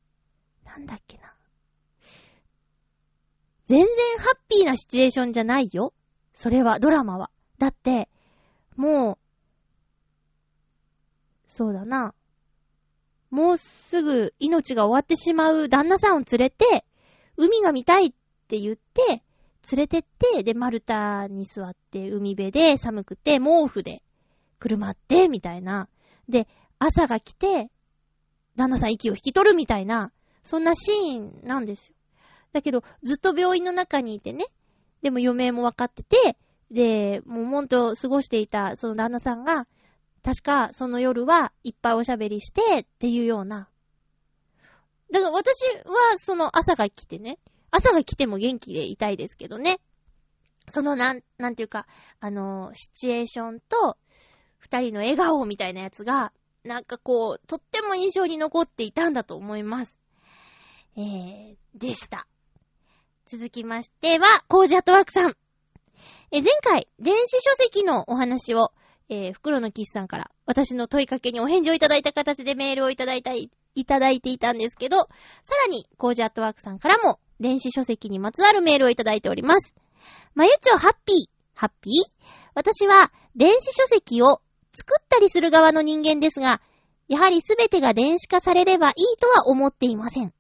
[0.65, 1.35] なんだっけな。
[3.67, 3.87] 全然
[4.19, 5.93] ハッピーなシチュエーションじゃないよ。
[6.33, 7.31] それは、ドラマは。
[7.59, 8.09] だって、
[8.77, 9.19] もう、
[11.49, 12.15] そうだな。
[13.31, 16.87] もうすぐ命が終わってしまう旦那さんを連れて、
[17.37, 18.13] 海が見たいっ
[18.49, 19.23] て言って、
[19.71, 24.03] 連れてって、で、丸太に座って海辺で寒くて毛布で
[24.59, 25.89] 車って、みたいな。
[26.29, 27.71] で、朝が来て、
[28.59, 31.95] 旦那さん息を引き取るみたいな、そんなシーンなんですよ。
[32.53, 34.47] だけど、ずっと病院の中にいてね、
[35.01, 36.37] でも余命も分かってて、
[36.71, 39.67] で、もうもんと過ごしていたその旦那さんが、
[40.23, 43.69] 確かその夜はいっぱいおしゃべりしてっていうような。
[45.13, 47.39] だから私はその朝が来てね、
[47.71, 49.81] 朝が来ても元気でいたいですけどね。
[50.71, 51.87] そのなん、なんていうか、
[52.21, 53.97] あの、シチュエーションと、
[54.59, 56.33] 二人の笑顔みたいなやつが、
[56.65, 59.99] なんかこう、とっても印象に残っていたんだと思います。
[60.97, 62.27] えー、でした。
[63.27, 65.37] 続きましては、コージアットワークさん。
[66.31, 68.73] え、前回、電子書籍のお話を、
[69.09, 73.51] えー、袋のキスさんから、私の問いかけにお返事をいただいた形でメールをいただいた、い
[73.87, 75.07] ただいていたんですけど、さ
[75.63, 79.75] らに、コージアットワークさんからも、電子書籍にまつわるメールをいただいております。
[80.35, 81.31] まゆちょハッピー。
[81.57, 81.95] ハッピー？
[82.55, 84.41] 私は、電子書籍を
[84.73, 86.61] 作ったりする側の人間ですが、
[87.09, 90.33] やはりすべてが電子化されればいいとは思っていません。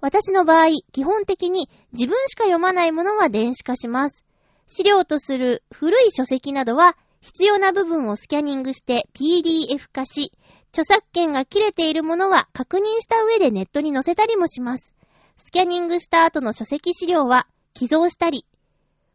[0.00, 4.24] 私の場合、基本的に自分しか読まないものは電子化します。
[4.66, 10.32] 資料とする古い書籍などは、必要な部分をスキャニングして PDF 化し、
[10.72, 14.94] 著作権が切れているものは確認した上でネットに載せたりもします。
[15.36, 18.46] スキャニングした後の書籍資料は寄贈したり、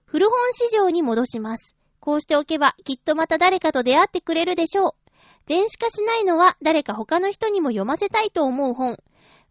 [0.06, 1.77] 古本市場に戻します。
[2.08, 4.92] こうしておけばきっとまた誰かと出会ってくれるでしょう。
[5.46, 8.98] 電子化しないのは誰か他の人にも読ませたいと思う本。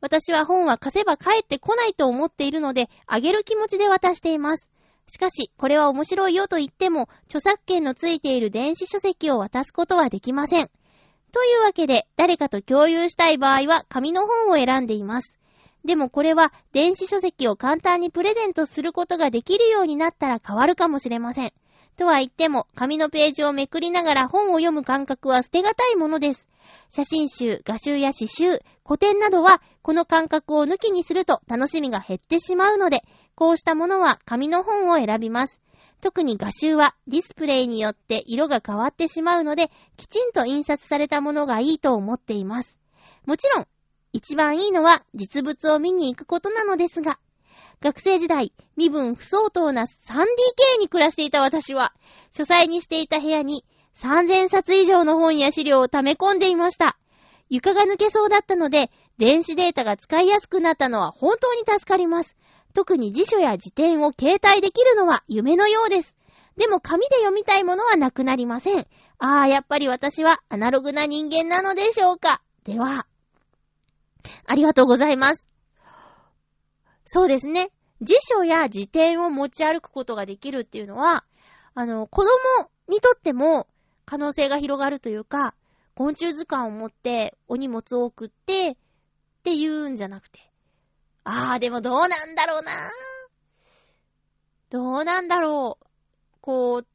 [0.00, 4.70] 私は本は貸せば帰ってこないと思っているので、あげる気持ちで渡しています。
[5.06, 10.70] しかし、これは面白いよと言っても、著作権のついている電子書籍を渡すことはできません。
[11.32, 15.36] というわけで、誰かと共有したい場合は、紙の本を選んでいます。
[15.84, 21.52] でもこれは、電子書籍を簡単にプレゼントすることができるようになったら変わるかもしれません。
[21.96, 26.48] とは言っても、紙のページをめくりながら本を読む感覚は捨てがたいものです。
[26.90, 33.02] 写真集、画集や詩集、古典などは、この感覚を抜きにすると楽しみが減ってしまうので、
[33.34, 35.60] こうしたものは紙の本を選びます。
[36.00, 42.76] 特に画集はディスプレイによって色が変わってしまうので、きちんと印刷されたものがいいと思っています。
[43.24, 43.66] もちろん、
[44.12, 47.18] 一番いいのは実物を見に行くことなのですが、
[47.80, 51.92] 学生時代、身分不相当な 3DK に暮らしていた私は、
[52.30, 53.64] 書斎にしていた部屋に
[53.96, 56.98] 3000冊以上の本や資料を溜め込んでいました。
[57.48, 62.36] 床が抜けそうだったので、電子データが使いやすくなったのは本当に助かります。
[62.74, 66.14] 特に辞書や辞典を携帯できるのは夢のようです。
[66.56, 68.86] でも紙で読みたいものはなくなりません。
[69.18, 72.42] ああ、やっぱり私はアナログな人間なのでしょうか。
[72.64, 73.06] では、
[74.46, 75.45] ありがとうございます。
[77.06, 77.70] そうですね。
[78.02, 81.24] 辞書や辞典を持ち歩くことができるっていうのは、
[81.74, 82.28] あの、子供
[82.88, 83.68] にとっても
[84.04, 85.54] 可能性が広がるというか、
[85.94, 88.76] 昆虫図鑑を持ってお荷物を送ってっ
[89.44, 90.40] て言うんじゃなくて。
[91.24, 92.90] あー、でもどうなんだろうな
[94.68, 95.86] どうなんだろう。
[96.40, 96.86] こう、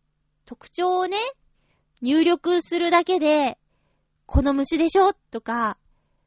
[0.45, 1.18] 特徴をね、
[2.01, 3.57] 入力するだけで、
[4.26, 5.78] この虫でしょとか、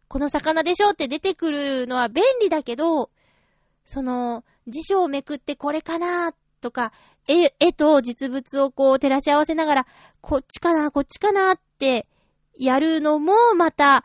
[0.08, 3.10] この魚でしょって出てくるのは便利だけど、
[3.84, 6.92] その、辞書をめくってこれかなとか、
[7.26, 9.86] 絵、絵と実物をこう照らし合わせながら、
[10.20, 12.06] こっちかな、こっちかなって
[12.58, 14.04] やるのもまた、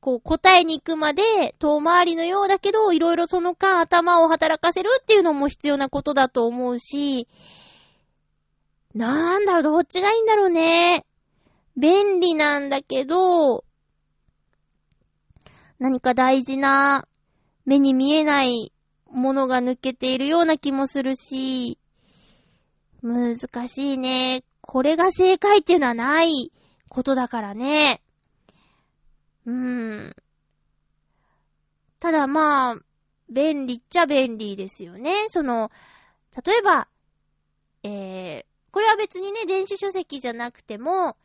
[0.00, 7.26] こう答えに行くまで遠回りのようだけど、いろいろその間頭を働かせるっていうのも必要なことだと思うし、
[8.94, 11.06] なんだろう、どっちがいいんだろうね。
[11.76, 13.64] 便利なんだけど、
[15.78, 17.08] 何か大事な
[17.64, 18.73] 目に見えない
[19.14, 21.78] ものが抜けているような気もするし、
[23.02, 23.38] 難
[23.68, 24.44] しいね。
[24.60, 26.50] これが正解っていうのはない
[26.88, 28.02] ことだからね。
[29.46, 30.16] うーん。
[32.00, 32.76] ただまあ、
[33.30, 35.12] 便利っちゃ便利ですよね。
[35.28, 35.70] その、
[36.44, 36.88] 例えば、
[37.84, 41.16] えー、これは別にね、電子書籍じゃなくても、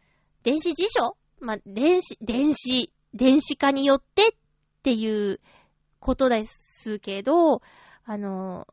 [0.43, 1.17] 電子辞書？
[1.39, 4.31] まあ、電子、電子、電子化によってっ
[4.83, 5.39] ていう
[5.99, 7.61] ことですけど、
[8.05, 8.67] あの、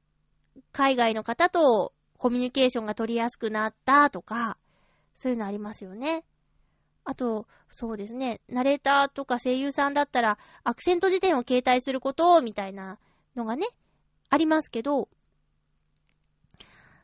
[0.72, 4.56] 海外の方とコミュニケーションが取りやすくなったとか、
[5.14, 6.24] そういうのありますよね。
[7.04, 12.98] あと、そうですね、ナレーターとか声優さんだったら、アクセント辞典を携帯すること、みたいな
[13.36, 13.66] のがね、
[14.28, 15.08] ありますけど、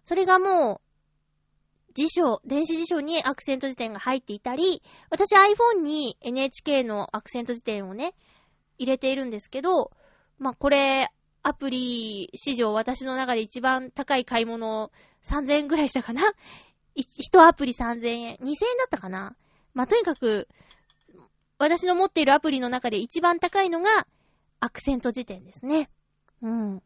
[0.02, 8.14] それがもう、辞書、電子辞書にアクセント辞典が入っていたり、私 iPhone に NHK のアクセント辞典をね、
[8.78, 9.92] 入れているんですけど、
[10.42, 11.08] まあ、これ、
[11.44, 14.90] アプリ史上私の中で一番高い買い物
[15.24, 16.22] 3000円ぐらいしたかな？
[16.96, 18.34] 一アプリ3000円。
[18.34, 19.36] 2000円だったかな？
[19.72, 20.48] まあ、とにかく、
[21.58, 24.08] 私の持っているアプリの中で一番高いのが、
[24.58, 25.88] アクセント辞典ですね。
[26.42, 26.78] うん。
[26.78, 26.80] っ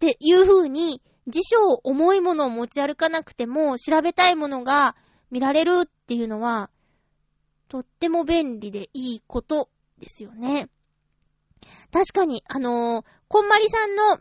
[0.00, 4.96] ていう風に、辞書を重いものを持ち歩かなくても、調べたいものが
[5.30, 6.70] 見られるっていうのは、
[7.68, 10.68] とっても便利でいいことですよね。
[11.92, 14.18] 確かに、あのー、こんまりさんの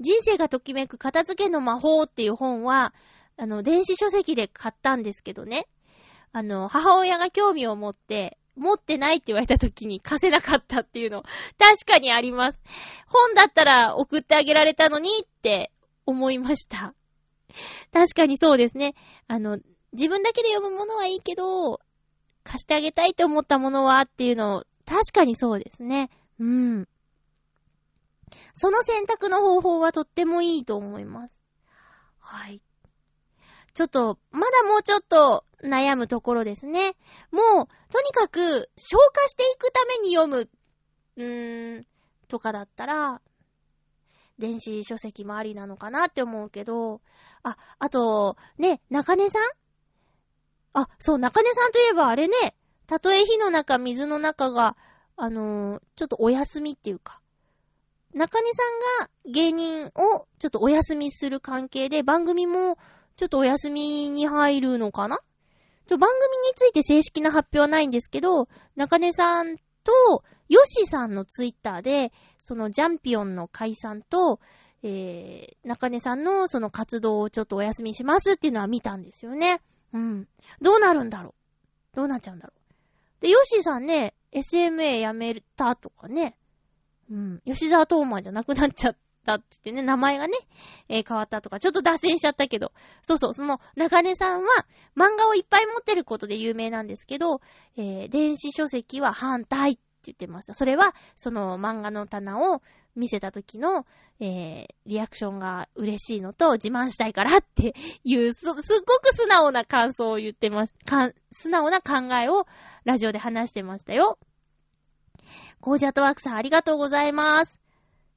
[0.00, 2.94] 人生がときめく片付けの魔法っていう本は、
[3.36, 5.66] あの、電子書籍で買ったんですけどね。
[6.32, 11.22] あの、母親が興味を持って、持ってないって言われた時に貸せなかったっていうの、
[11.58, 12.58] 確かにあります。
[13.06, 15.70] 本だったら送ってあげられたのにって
[16.06, 16.94] 思いました。
[17.92, 18.94] 確かにそうですね。
[19.28, 19.58] あの、
[19.92, 21.80] 自分だけで読むものはいいけど、
[22.44, 26.10] 貸してあげたいって思ったものはっていうの、確かにそうですね。
[26.38, 26.88] うん。
[28.54, 31.32] その選択の方法はとってもいいと思います。
[32.18, 32.60] はい。
[33.74, 36.94] ちょっと、まだもうちょっと悩むところですね。
[37.30, 40.48] もう、とにかく、消化していくために読む、
[41.16, 41.86] うーん、
[42.28, 43.20] とかだったら、
[44.38, 47.00] 電子書籍もありなのかなって思うけど、
[47.42, 49.42] あ、あと、ね、中根さん？
[50.72, 52.54] あ、そう、中根さんといえばあれね、
[52.86, 54.76] たとえ火の中、水の中が
[55.16, 57.20] あのー、ちょっとお休みっていうか、
[58.14, 58.62] 中根さ
[59.02, 62.78] んが芸人をちょっとお休みする関係で、番組も
[63.16, 65.18] ちょっとお休みに入るのかな？
[65.86, 74.40] ちょ番組について正式な発表はないんですけど、中根さんと、ヨシさんのツイッターで、そのジャンピオンの解散と、
[74.82, 79.60] えー、中根さんのその活動をちょっとお休みしますっていうのは見たんですよね。
[79.92, 80.28] うん。
[80.60, 81.34] どうなるんだろ
[81.92, 81.96] う？
[81.96, 82.52] どうなっちゃうんだろ
[83.20, 83.22] う？
[83.22, 86.36] で、ヨシさんね、SMA 辞めたとかね。
[87.10, 87.42] うん。
[87.46, 90.36] 吉沢東馬じゃなくなっちゃったって言ってね、名前がね、
[90.88, 92.72] えー、変わったとか、ちょっと脱線しちゃったけど。
[93.02, 94.48] そうそう、その中根さんは
[94.96, 97.40] 漫画をいっぱい持ってることで有名なんですけど、
[97.76, 100.54] えー、電子書籍は反対って言ってました。
[100.54, 102.62] それは、その漫画の棚を
[102.94, 103.86] 見せた時の、
[104.18, 110.74] えー、リアクションが嬉しいのと自慢したいからっていう、す、すっごく素直な感想を言ってます。
[110.86, 112.46] かん、素直な考えを
[112.84, 114.18] ラジオで話してましたよ。
[115.60, 117.58] コージャットワークさんありがとうございます。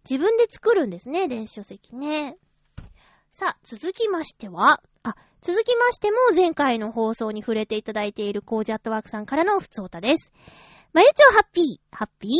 [0.10, 2.38] 自分で作るんですね、電子書籍ね。
[3.32, 10.32] さあ、続きましては、あ、続きましても前回の放送に触れていただいているコージャットワークさんからのふつおたです。
[10.94, 11.66] まゆちょハッピー、
[11.96, 12.32] ハッピー？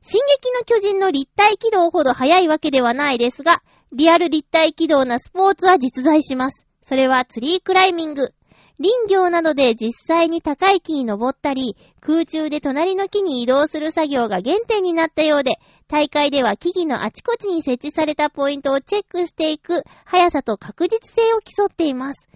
[0.00, 3.62] 進撃の巨人の立体軌道ほど速いわけではないですが、
[3.92, 6.66] リアル立体軌道なスポーツは実在します。
[6.82, 8.34] それはツリークライミング。
[8.78, 22.28] 林業などで実際に高い木に登ったり、空中で隣の木に移動する作業が原点になったようで、大会では木々のあちこちに設置されたポイントをチェックしていく速さと確実性を競っています。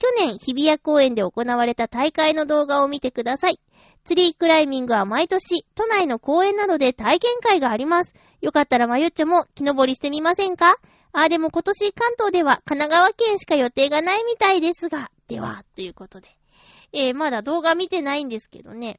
[0.00, 3.60] 去年、日比谷公園で行われた大会の動画を見てください。
[4.02, 8.12] ツリークライミングは毎年、都内の公園などで体験会があります。
[8.40, 10.78] よかったらまゆっちょも木登りしてみませんか？
[11.12, 16.26] あ、でも今年関東では神奈川県しか予定がないみたいですが、では、ということで。
[16.92, 18.98] えー、まだ動画見てないんですけどね。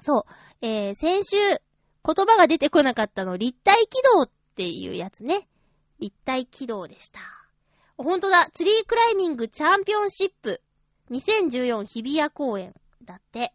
[0.00, 0.26] そ
[0.62, 1.60] う、えー、先週、言
[2.02, 5.48] 葉が出てこなかったの、立体軌道っていうやつね。
[5.98, 7.20] 立体軌道でした。
[7.96, 10.62] ほんとだ、ツリークライミングチャンピオンシップ
[11.10, 12.74] 2014日比谷公園
[13.04, 13.52] だって。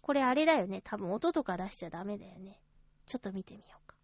[0.00, 0.80] これあれだよね。
[0.82, 2.58] 多分音とか出しちゃダメだよね。
[3.06, 3.96] ちょっと見てみようか。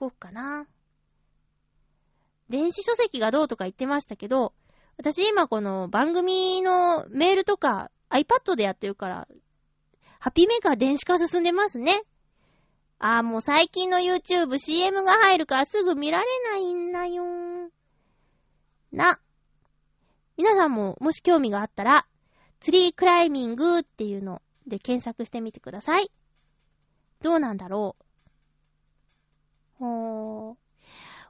[0.00, 0.66] 動くかな
[2.48, 4.52] 電子書籍がどうとか言ってましたけど、
[4.96, 9.28] 私今この番組のメールとか iPad でやってるから、
[10.24, 12.00] ハピーメーカー電子化進んでますね。
[12.98, 17.24] ああ、もう最近の YouTube CM が入るからすぐ見られないんだよ
[18.90, 19.20] な。
[20.38, 22.06] 皆さんももし興味があったら、
[22.58, 26.10] ツリークライミングっていうので検索してみてください。
[27.20, 27.94] どうなんだろ
[29.78, 29.84] う。
[29.84, 30.56] ほー。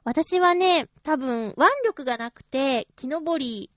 [0.05, 3.69] 私はね、多分、腕力がなくて、木登り、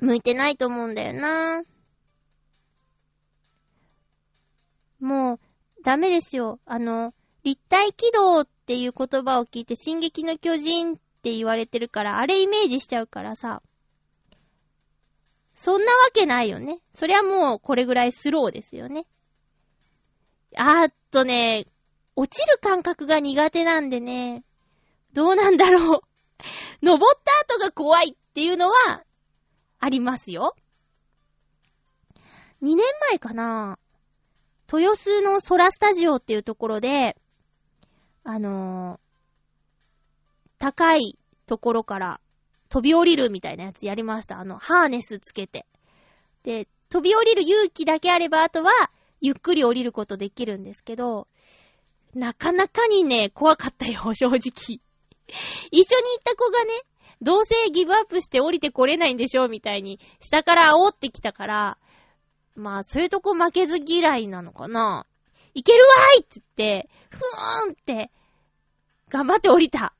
[0.00, 1.64] 向いてないと思うんだよな。
[5.00, 5.40] もう、
[5.84, 6.58] ダメですよ。
[6.66, 13.62] あの、立体軌道っていう言葉を聞いて、進撃の巨人って言われてるから、あれイメージしちゃうからさ。
[15.54, 16.78] そんなわけないよね。
[16.92, 19.06] そりゃもうこれぐらいスローですよね。
[20.56, 21.66] あーっとね、
[22.14, 24.44] 落ちる感覚が苦手なんでね、
[25.12, 26.00] どうなんだろう。
[26.82, 29.02] 登った後が怖いっていうのは、
[29.80, 30.54] ありますよ。
[32.62, 32.78] 2年
[33.10, 33.78] 前かな
[34.70, 37.16] 豊洲の空スタジオっていうところで、
[38.24, 38.98] あのー、
[40.58, 42.20] 高いところから
[42.68, 44.38] 飛び降りるみたいなやつやりました。
[44.38, 45.66] あの、ハーネスつけて。
[46.42, 48.72] で、飛び降りる勇気だけあれば、あとは、
[49.20, 51.26] ゆっくり降りることできるんですけど、
[52.14, 54.38] なかなかにね、怖かったよ、 正直。
[54.40, 56.72] 一緒に行った子がね、
[57.20, 61.78] どうせギブアップして降りてこれないんでしょうみたいに、下から煽ってきたから、
[62.58, 65.06] まあ、そういうとこ負けず嫌いなのかな
[65.54, 68.10] いけるわーいって言って、ふーんって、
[69.08, 69.94] 頑張って降りた。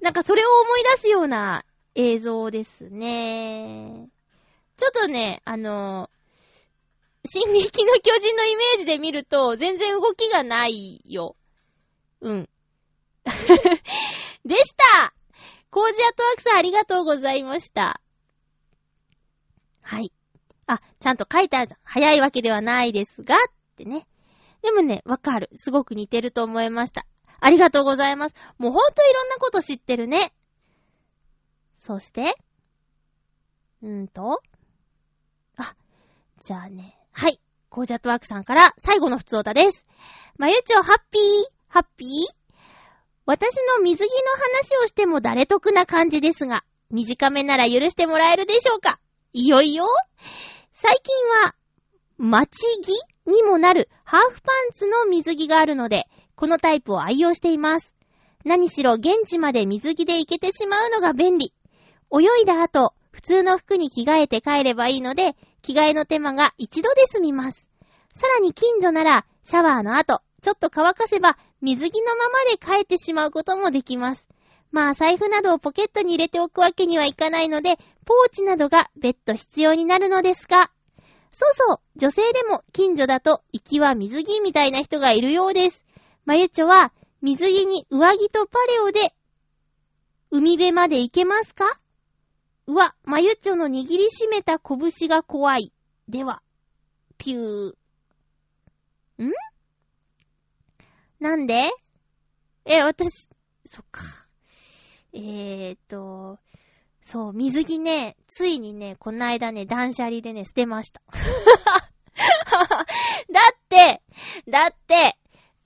[0.00, 4.08] なんかそれを思い出すような映像ですね。
[4.76, 6.10] ちょっとね、あの、
[7.24, 11.36] 進撃の巨人のイメージで見ると、全然動きがないよ。
[12.20, 12.48] うん。
[14.44, 15.14] でした
[15.70, 18.00] コージアトワークさんありがとうございました。
[19.80, 20.12] はい。
[20.74, 21.80] あ、ちゃんと書いてあるじゃん。
[21.84, 23.38] 早いわけではないですが、っ
[23.76, 24.06] てね。
[24.62, 25.50] でもね、わかる。
[25.56, 27.06] すごく似てると思いました。
[27.40, 28.34] ありがとうございます。
[28.58, 30.32] もうほんといろんなこと知ってるね。
[31.80, 32.36] そして、
[33.82, 34.40] んーと、
[35.56, 35.74] あ、
[36.40, 37.40] じゃあね、はい。
[37.68, 39.86] コージャットワークさんから最後の普通歌です。
[40.36, 41.22] まゆちょハッピー
[41.68, 42.08] ハッピー？
[43.24, 44.14] 私の水着の
[44.76, 49.00] 話をしても誰得な感じですが、短めなら許してもらえるでしょうか？
[49.32, 49.86] いよいよ？
[50.84, 51.14] 最近
[51.44, 51.54] は、
[52.18, 57.96] 待ち着にもなるハーフパンツの水着があるので、このタイプを愛用しています。
[58.44, 61.54] 何しろ現地まで水着で行けてしまうのが便利。
[62.12, 67.68] 泳いだ後、普通の服に着替えて帰ればいいので、着替えの手間が一度で済みます。
[68.16, 74.26] さらに近所なら、シャワーの後、ちょっと乾かせば、水着のままで帰ってしまうこともできます。
[74.72, 80.70] まあ、財布などをポケットに入れておくわけにはいかないので、ポーチなどが別途必要になるのですが、
[81.30, 85.84] そうそう、女性でも近所だと行きは水着みたいな人がいるようです。
[86.24, 89.14] まゆちょは、水着に上着とパレオで、
[90.30, 91.64] 海辺まで行けますか？
[92.66, 95.72] うわ、まゆちょの握りしめた拳が怖い。
[96.08, 96.42] では、
[97.18, 99.24] ピュー。
[99.24, 99.32] ん？
[101.20, 101.70] なんで？
[102.64, 103.28] え、私、
[103.70, 104.02] そっか。
[105.12, 106.38] えーと、
[107.12, 111.02] そう、水着ね、ついにね、この間ね、断捨離でね、捨てました。
[111.12, 111.18] だ
[113.52, 114.00] って、
[114.48, 115.18] だって、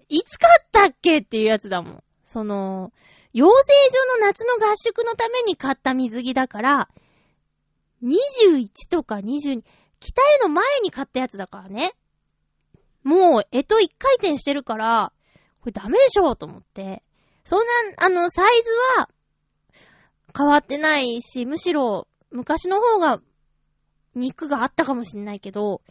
[0.08, 2.02] いつ買ったっけっていうやつだもん。
[2.24, 2.92] その、
[3.32, 6.88] 養成所の夏の合宿のために買った水着だから、
[8.02, 9.62] 21とか22、
[10.00, 11.92] 北への前に買ったやつだからね。
[13.04, 15.12] もう、えと一回転してるから、
[15.60, 17.04] これダメでしょと思って。
[17.44, 17.66] そんな、
[17.98, 19.08] あの、サイズは、
[20.36, 23.20] 変わってないし、むしろ、昔の方が、
[24.14, 25.82] 肉があったかもしんないけど、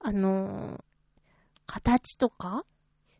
[0.00, 0.80] あのー、
[1.66, 2.64] 形とか？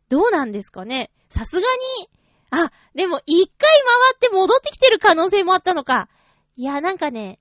[0.07, 1.11] どうなんですかね？
[1.29, 2.09] さすがに、
[2.51, 6.09] あ、でも一回回って戻ってきてる可能性もあったのか。
[6.55, 7.39] いや、なんかね、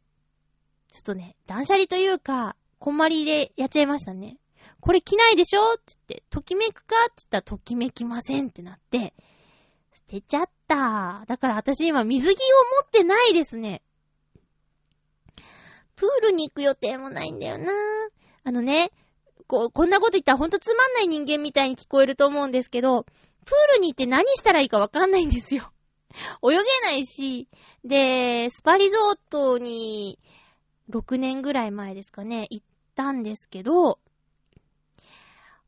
[0.91, 4.39] ちょっとね、断捨離というか、こんまりでやっちゃいましたね。
[4.81, 5.75] これ着ないでしょ？
[5.75, 6.97] って言って、ときめくか？
[6.97, 9.15] って言ったらときめきませんってなって、
[9.93, 10.54] 捨てちゃった。
[10.69, 13.83] だから私今水着を持ってないですね。
[15.97, 17.73] プールに行く予定もないんだよな
[18.43, 18.91] あのね、
[19.47, 23.05] こう、こんなこと言ったらほんとつまんない人間みたいに聞こえると思うんですけど、
[23.45, 25.71] プールに行って何したらいいかわかんないんですよ。
[26.43, 27.49] 泳げないし、
[27.85, 30.19] で、スパリゾートに
[30.91, 33.99] 6年ぐらい前ですかね、行ったんですけど、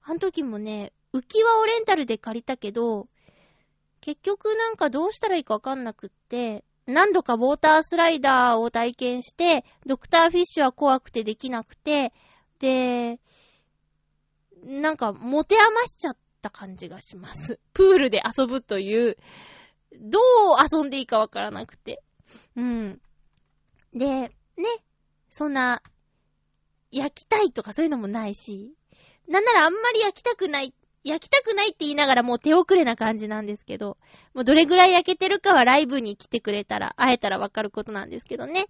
[0.02, 3.08] あの時もね、浮き輪をレンタルで借りたけど、
[4.06, 12.12] 結局なんかどうしたらいいかわかんなくって、何度かウォータースライダーを体験して、ドクターフィッシュは怖くてできなくて、
[12.60, 13.18] で、
[14.62, 17.58] なんか持て余しちゃった感じがします。
[17.74, 19.16] プールで遊ぶという、
[19.98, 20.22] どう
[20.72, 22.00] 遊んでいいかわからなくて。
[22.54, 23.00] うん。
[23.92, 24.30] で、ね、
[25.30, 25.82] そんな、
[26.92, 28.72] 焼きたいとかそういうのもないし、
[29.26, 30.72] なんならあんまり焼きたくない、
[31.06, 33.96] 焼きたくないって言いながらもう手遅れな感じなんですけど、
[34.34, 38.66] もうどれぐらい焼けてるかはライブに来てくれたら、会えたらわかることなんですけどね。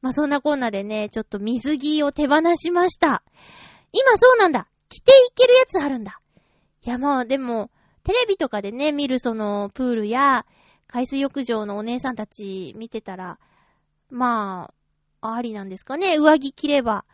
[0.00, 3.22] まあそんなこんなでね、ちょっと水着を手放しました。
[3.92, 4.66] 今そうなんだ。
[4.88, 6.20] 着ていけるやつあるんだ。
[6.86, 7.70] いやもうでも、
[8.02, 10.46] テレビとかでね、見るそのプールや
[10.86, 13.38] 海水浴場のお姉さんたち見てたら、
[14.10, 14.70] ま
[15.20, 16.16] あ、ありなんですかね。
[16.16, 17.04] 上着着れば。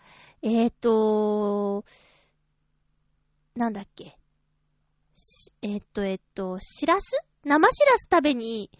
[0.43, 1.85] えっ、ー、と、
[3.57, 4.20] なんだっけ。
[5.63, 7.17] えっ、と、えっ、と、しらす？
[7.45, 8.71] 生しらす食べに、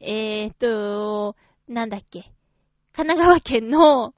[0.00, 1.36] えっ、と、
[1.68, 2.30] なんだっけ？
[2.92, 4.14] 神奈川県の、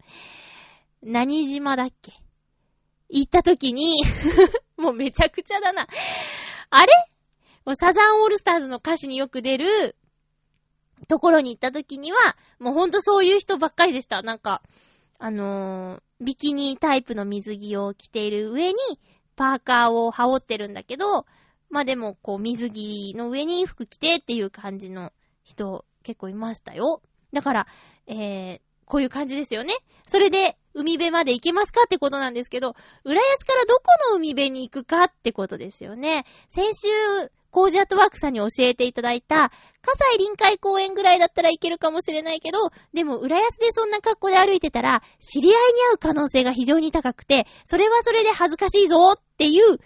[1.02, 2.12] 何島だっけ？
[3.08, 4.02] 行った時に
[4.76, 5.86] もうめちゃくちゃだな。
[6.70, 6.92] あれ？
[7.64, 9.96] もうサザンオールスターズの歌詞によく出る
[11.08, 12.18] ところに行った時には、
[12.58, 14.22] もうほんとそういう人ばっかりでした。
[14.22, 14.62] なんか、
[15.18, 18.76] あのー、ビキニタイプの水着を着ている上に、
[19.34, 21.26] パーカーを羽織ってるんだけど、
[21.70, 25.12] まあでも、こう、水着の上に服着てっていう感じの
[25.42, 27.02] 人結構いましたよ。
[27.32, 27.66] だから、
[28.06, 29.74] えー、こういう感じですよね。
[30.06, 36.24] それで、海辺まで行けますかってことなんですけど、浦安からどこの海辺に行くかってことですよね。
[36.48, 36.88] 先週、
[37.50, 39.50] コージアットワークさんに教えていただいた、
[39.80, 49.78] 葛西臨海公園ぐらいだったらいけるかもしれないけど、でも浦安でそんな格好で歩いてたら、知り合いに会う可能性が非常に高くて、それはそれで恥ずかしいぞっていう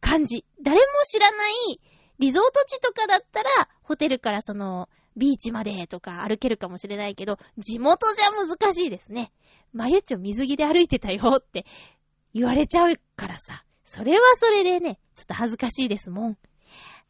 [0.00, 0.44] 感じ。
[0.62, 1.80] 誰も知らない
[2.18, 3.50] リゾート地とかだったら、
[3.82, 9.32] ホテルからその、ビーチまでとか歩けるかもしれないけど、地元じゃ難しいですね。
[9.72, 11.66] まゆちょ水着で歩いてたよって
[12.32, 13.64] 言われちゃうからさ。
[13.84, 16.38] それはそれでね、ちょっと恥ずかしいですもん。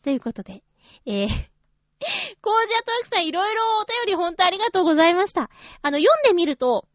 [0.03, 0.63] ということで、
[1.05, 5.51] えー、コージアトワークさんいろいろお便り本当ありがとうございました。
[5.83, 6.87] あの、読んでみると、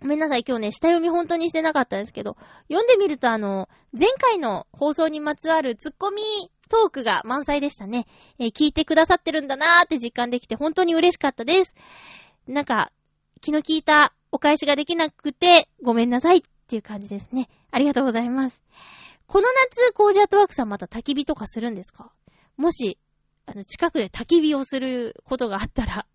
[0.00, 2.38] ごめんなさい、今日ね、下読み本当にしてなかったんですけど、
[2.68, 6.22] 読んでみるとあの、前回の放送にまつわるツッコミ
[6.70, 8.06] トークが満載でしたね。
[8.38, 11.74] えー、聞いてくださってるんだなーって実感できて本当に嬉しかったです。
[12.48, 12.92] なんか、
[13.42, 17.48] 気の利いたお返しができなくて、ごめんなさいっていう感じですね。
[17.70, 18.62] ありがとうございます。
[19.26, 22.10] この夏、コージアートワークさんまた焚き火とかするんですか？
[22.56, 22.98] もし、
[23.46, 26.06] あの、近くで焚き火をすることがあったら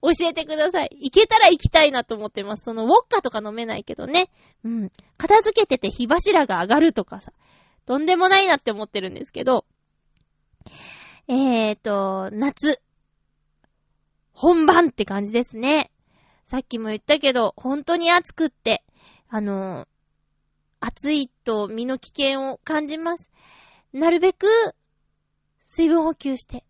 [0.00, 0.90] 教えてください。
[1.00, 2.64] 行けたら行きたいなと思ってます。
[2.64, 4.30] その、ウォッカとか飲めないけどね。
[4.64, 4.92] うん。
[5.18, 7.32] 片付けてて火柱が上がるとかさ。
[7.86, 9.64] とんでもないなって思ってるんですけど。
[11.28, 12.80] えーと、夏。
[14.32, 15.90] 本番って感じですね。
[16.48, 18.84] さっきも言ったけど、本当に暑くって、
[19.28, 19.86] あの、
[20.80, 23.30] 暑いと身の危険を感じます。
[23.92, 24.46] なるべく、
[25.64, 26.64] 水分補給して、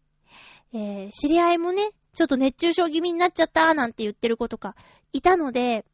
[0.72, 4.77] えー、知り合いもね、ちょっと熱中症気味になっちゃったなんて言ってる子とか、
[5.13, 5.85] いたので、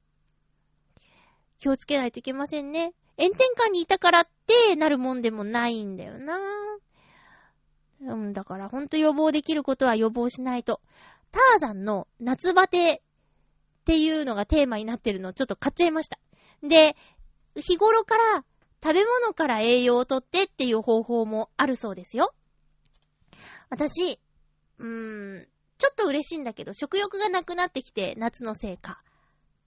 [1.58, 2.92] 気をつけないといけませんね。
[3.18, 6.38] 炎天下にいたからってなるもんでもないんだよな
[8.00, 10.80] うん、だからほんと予防できることは予防しないと。
[11.30, 13.02] ターザンの夏バテ
[13.80, 16.18] っていうのがテーマになってるのをちょっと買っちゃいました。
[16.62, 16.96] で、
[17.56, 18.44] 日頃から
[18.82, 22.32] 食べ物から栄養をとってっていう方法もあるそうですよ。
[23.68, 24.20] 私、
[24.78, 25.48] うーん、
[25.78, 29.02] ちょっと嬉しいんだけど、食欲がなくなってきて、夏のせいか。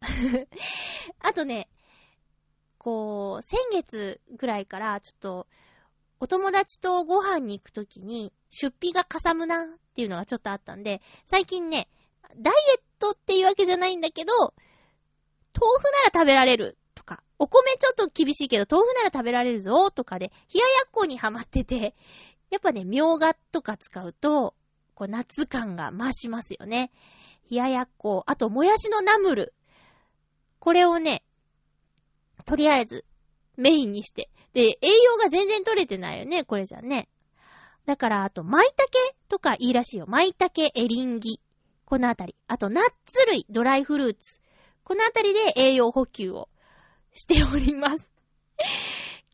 [1.19, 1.69] あとね、
[2.77, 5.47] こう、先月ぐらいからちょっと、
[6.19, 11.87] お友達とご飯に行くときに、出費がかさむなっていうのがちょっとあったんで、最近ね、
[12.37, 14.53] ダイエットっていうわけじゃないんだけど、豆
[15.79, 21.95] 腐なら食べられるとか、お米ちょっと厳しいけど豆腐なら食べられるぞとかで、冷ややっこにハマってて、
[22.49, 24.55] やっぱね、みょうがとか使うと、
[24.95, 26.91] こう夏感が増しますよね。
[27.49, 29.53] 冷ややっこ、あともやしのナムル。
[30.59, 31.23] これをね、
[32.45, 33.05] とりあえず
[33.57, 34.29] メインにして。
[34.53, 37.09] で、栄養が全然取れてないよね、これじゃね。
[37.85, 40.05] だから、あと、舞茸とかいいらしいよ。
[40.07, 41.41] 舞茸、エリンギ。
[41.85, 42.35] このあたり。
[42.47, 44.41] あと、ナッツ類、ドライフルーツ。
[44.83, 46.49] このあたりで栄養補給を
[47.13, 48.07] しております。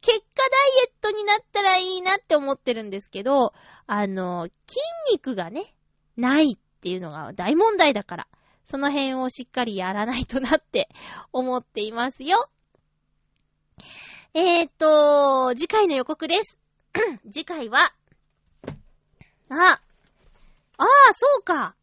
[0.08, 3.54] 結果ダイエットになったらいいなって思ってるんですけど、
[3.88, 4.80] あの、筋
[5.12, 5.76] 肉がね、
[6.16, 8.28] ないっていうのが大問題だから、
[8.64, 10.88] その辺をしっかりやらないとなって
[11.34, 12.50] 思っていますよ。
[14.34, 16.58] えーと、次回の予告です。
[17.30, 17.94] 次回は、
[19.50, 21.76] あ、ああ、そうか。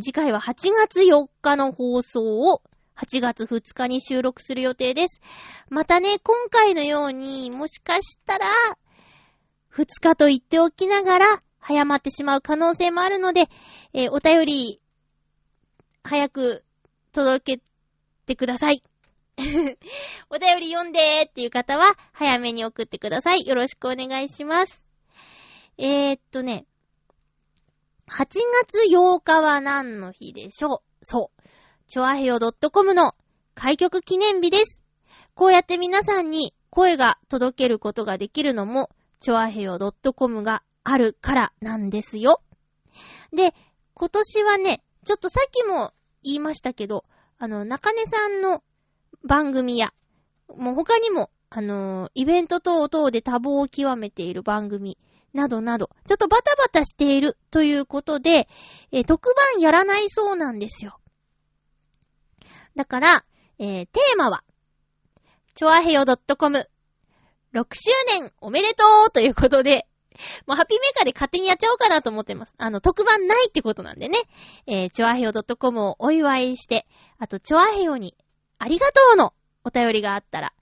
[0.00, 2.62] 次回は8月4日の放送を
[2.96, 5.20] 8月2日に収録する予定です。
[5.68, 8.46] またね、今回のように、もしかしたら、
[9.76, 13.48] 2日と言っておきながら、早まってしまう可能性もあるので、
[13.92, 14.80] えー、お便り、
[16.04, 16.64] 早く
[17.12, 17.62] 届け
[18.26, 18.82] てください。
[20.30, 23.46] お便り読んでーっていう方は、早めに送ってください。
[23.46, 24.82] よろしくお願いします。
[25.78, 26.66] えー、っとね、
[28.06, 28.26] 8
[28.66, 31.04] 月8日は何の日でしょう？
[31.04, 31.42] そう。
[31.86, 33.12] チョアヘヨ .com の
[33.54, 34.82] 開局記念日です。
[35.34, 39.78] こうやって皆さんに声が届けることができるのも、チョアヘヨ
[40.16, 42.40] .com があるからなんですよ。
[43.32, 43.54] で、
[43.92, 47.04] 今年はね、ちょっとさっきも言いましたけど、
[47.38, 48.62] あの、中根さんの
[49.22, 49.92] 番組や、
[50.48, 54.98] もう他にも、あの、イベント等々で多忙を極めている番組
[55.34, 58.48] などなど、ちょっとバタバタしているということで、
[58.90, 60.98] え、特番やらないそうなんですよ。
[62.76, 63.24] だから、
[63.58, 64.42] えー、テーマは、
[65.54, 66.68] ちょあへよ .com、
[67.54, 69.86] 6周年おめでとうということで、
[70.46, 72.54] もうハッピーメーカーで勝手にやっちゃおうかなと思ってます。
[72.58, 74.18] あの、特番ないってことなんでね。
[74.66, 76.86] えー、ちょあへよ .com をお祝いして、
[77.18, 78.16] あと、ちょあへよに
[78.58, 80.52] ありがとうのお便りがあったら、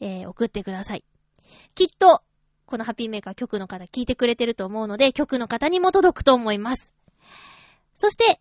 [0.00, 1.04] えー、送ってください。
[1.74, 2.22] きっと、
[2.66, 6.94] このハッピーメーカー局の方聞いてくれてると思うので、局の方にも届くと思います。
[7.94, 8.40] そして、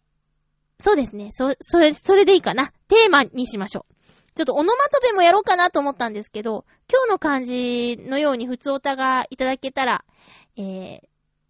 [0.80, 1.32] そうですね。
[1.32, 2.72] そ、それ、それでいいかな。
[2.88, 3.94] テーマにしましょう。
[4.36, 10.06] ちょっとオノマトペもやろうかなと思ったんですけど、今日の漢字のように普通歌がいただけたら、
[10.56, 11.02] えー、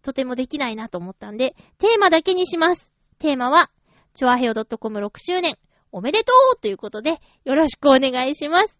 [0.02, 2.92] とてもできないなと思ったんで、テーマだけにします。
[3.20, 3.70] テーマは、
[4.14, 5.56] チョアヘオ .com6 周年、
[5.92, 8.76] おめでとうということで、よろしくお願いします。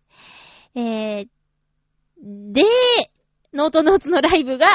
[0.74, 1.28] えー、
[2.20, 2.64] で、
[3.53, 4.66] ノートノーツのライブが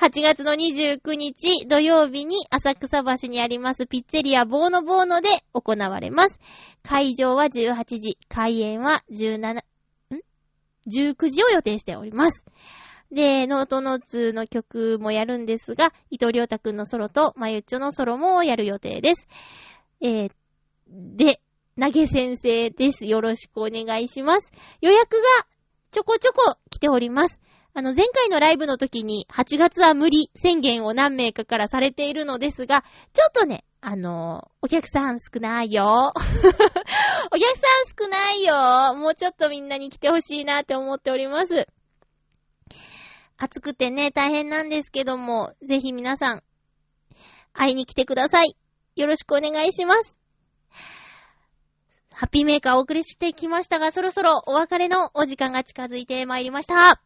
[0.00, 6.40] 8月の29日土曜日に浅草橋にありますピッツェリアボーノボーノで行われます。
[6.82, 9.62] 開場は18時、開演は17、ん
[10.88, 12.44] ?19 時を予定しております。
[13.12, 19.28] で、ノートノーツの曲もやるんですが、伊藤良太くんのソロとまゆっちょのソロもやる予定です。
[20.00, 20.30] えー、
[20.88, 21.40] で、
[21.80, 23.06] 投げ先生です。
[23.06, 24.50] よろしくお願いします。
[24.80, 25.22] 予約が
[25.92, 27.40] ちょこちょこ来ております。
[27.78, 36.14] あの、前回のライブの時に8月は無理宣言を何名かからされているのですが、ちょっとね、あのお客さん少ないよ。
[36.16, 36.62] お客さ
[37.28, 37.38] ん
[38.00, 38.94] 少ないよ。
[38.94, 41.68] もうちょっとみんなに来てほしいなって思っております。
[43.36, 46.42] 暑くてね、大変なんですけども、ぜひ皆さん、
[47.52, 48.56] 会いに来てください。
[48.96, 50.16] よろしくお願いします。
[52.14, 57.02] ハッピーメーカーお送りしてきましたが、そろそろお別れのお時間が近づいてまいりました。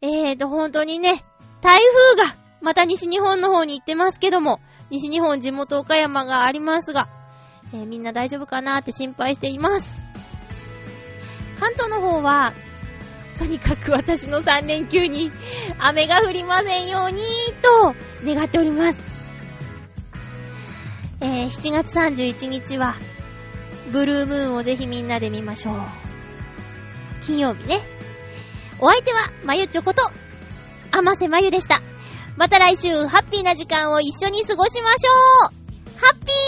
[0.00, 1.24] えーと、本当にね、
[1.60, 1.80] 台
[2.16, 7.08] 風がまた西日本の方に行ってますけども、西日本地元岡山がありますが、
[7.72, 9.96] えー、みんな大丈夫かなーって心配しています。
[11.58, 12.52] 関東の方は、
[13.36, 15.32] とにかく私の3連休に
[15.78, 17.24] 雨が降りませんようにー
[17.60, 17.94] と
[18.24, 18.98] 願っております。
[21.20, 22.94] えー、7月31日は
[23.92, 25.76] ブルームーンをぜひみんなで見ましょう。
[27.26, 27.80] 金曜日ね。
[28.80, 30.02] お相手は、まゆちょこと、
[30.90, 31.80] あませまゆでした。
[32.36, 35.58] また来週、ハッピーな時間を一緒に過ごしましょう
[36.00, 36.47] ハッピー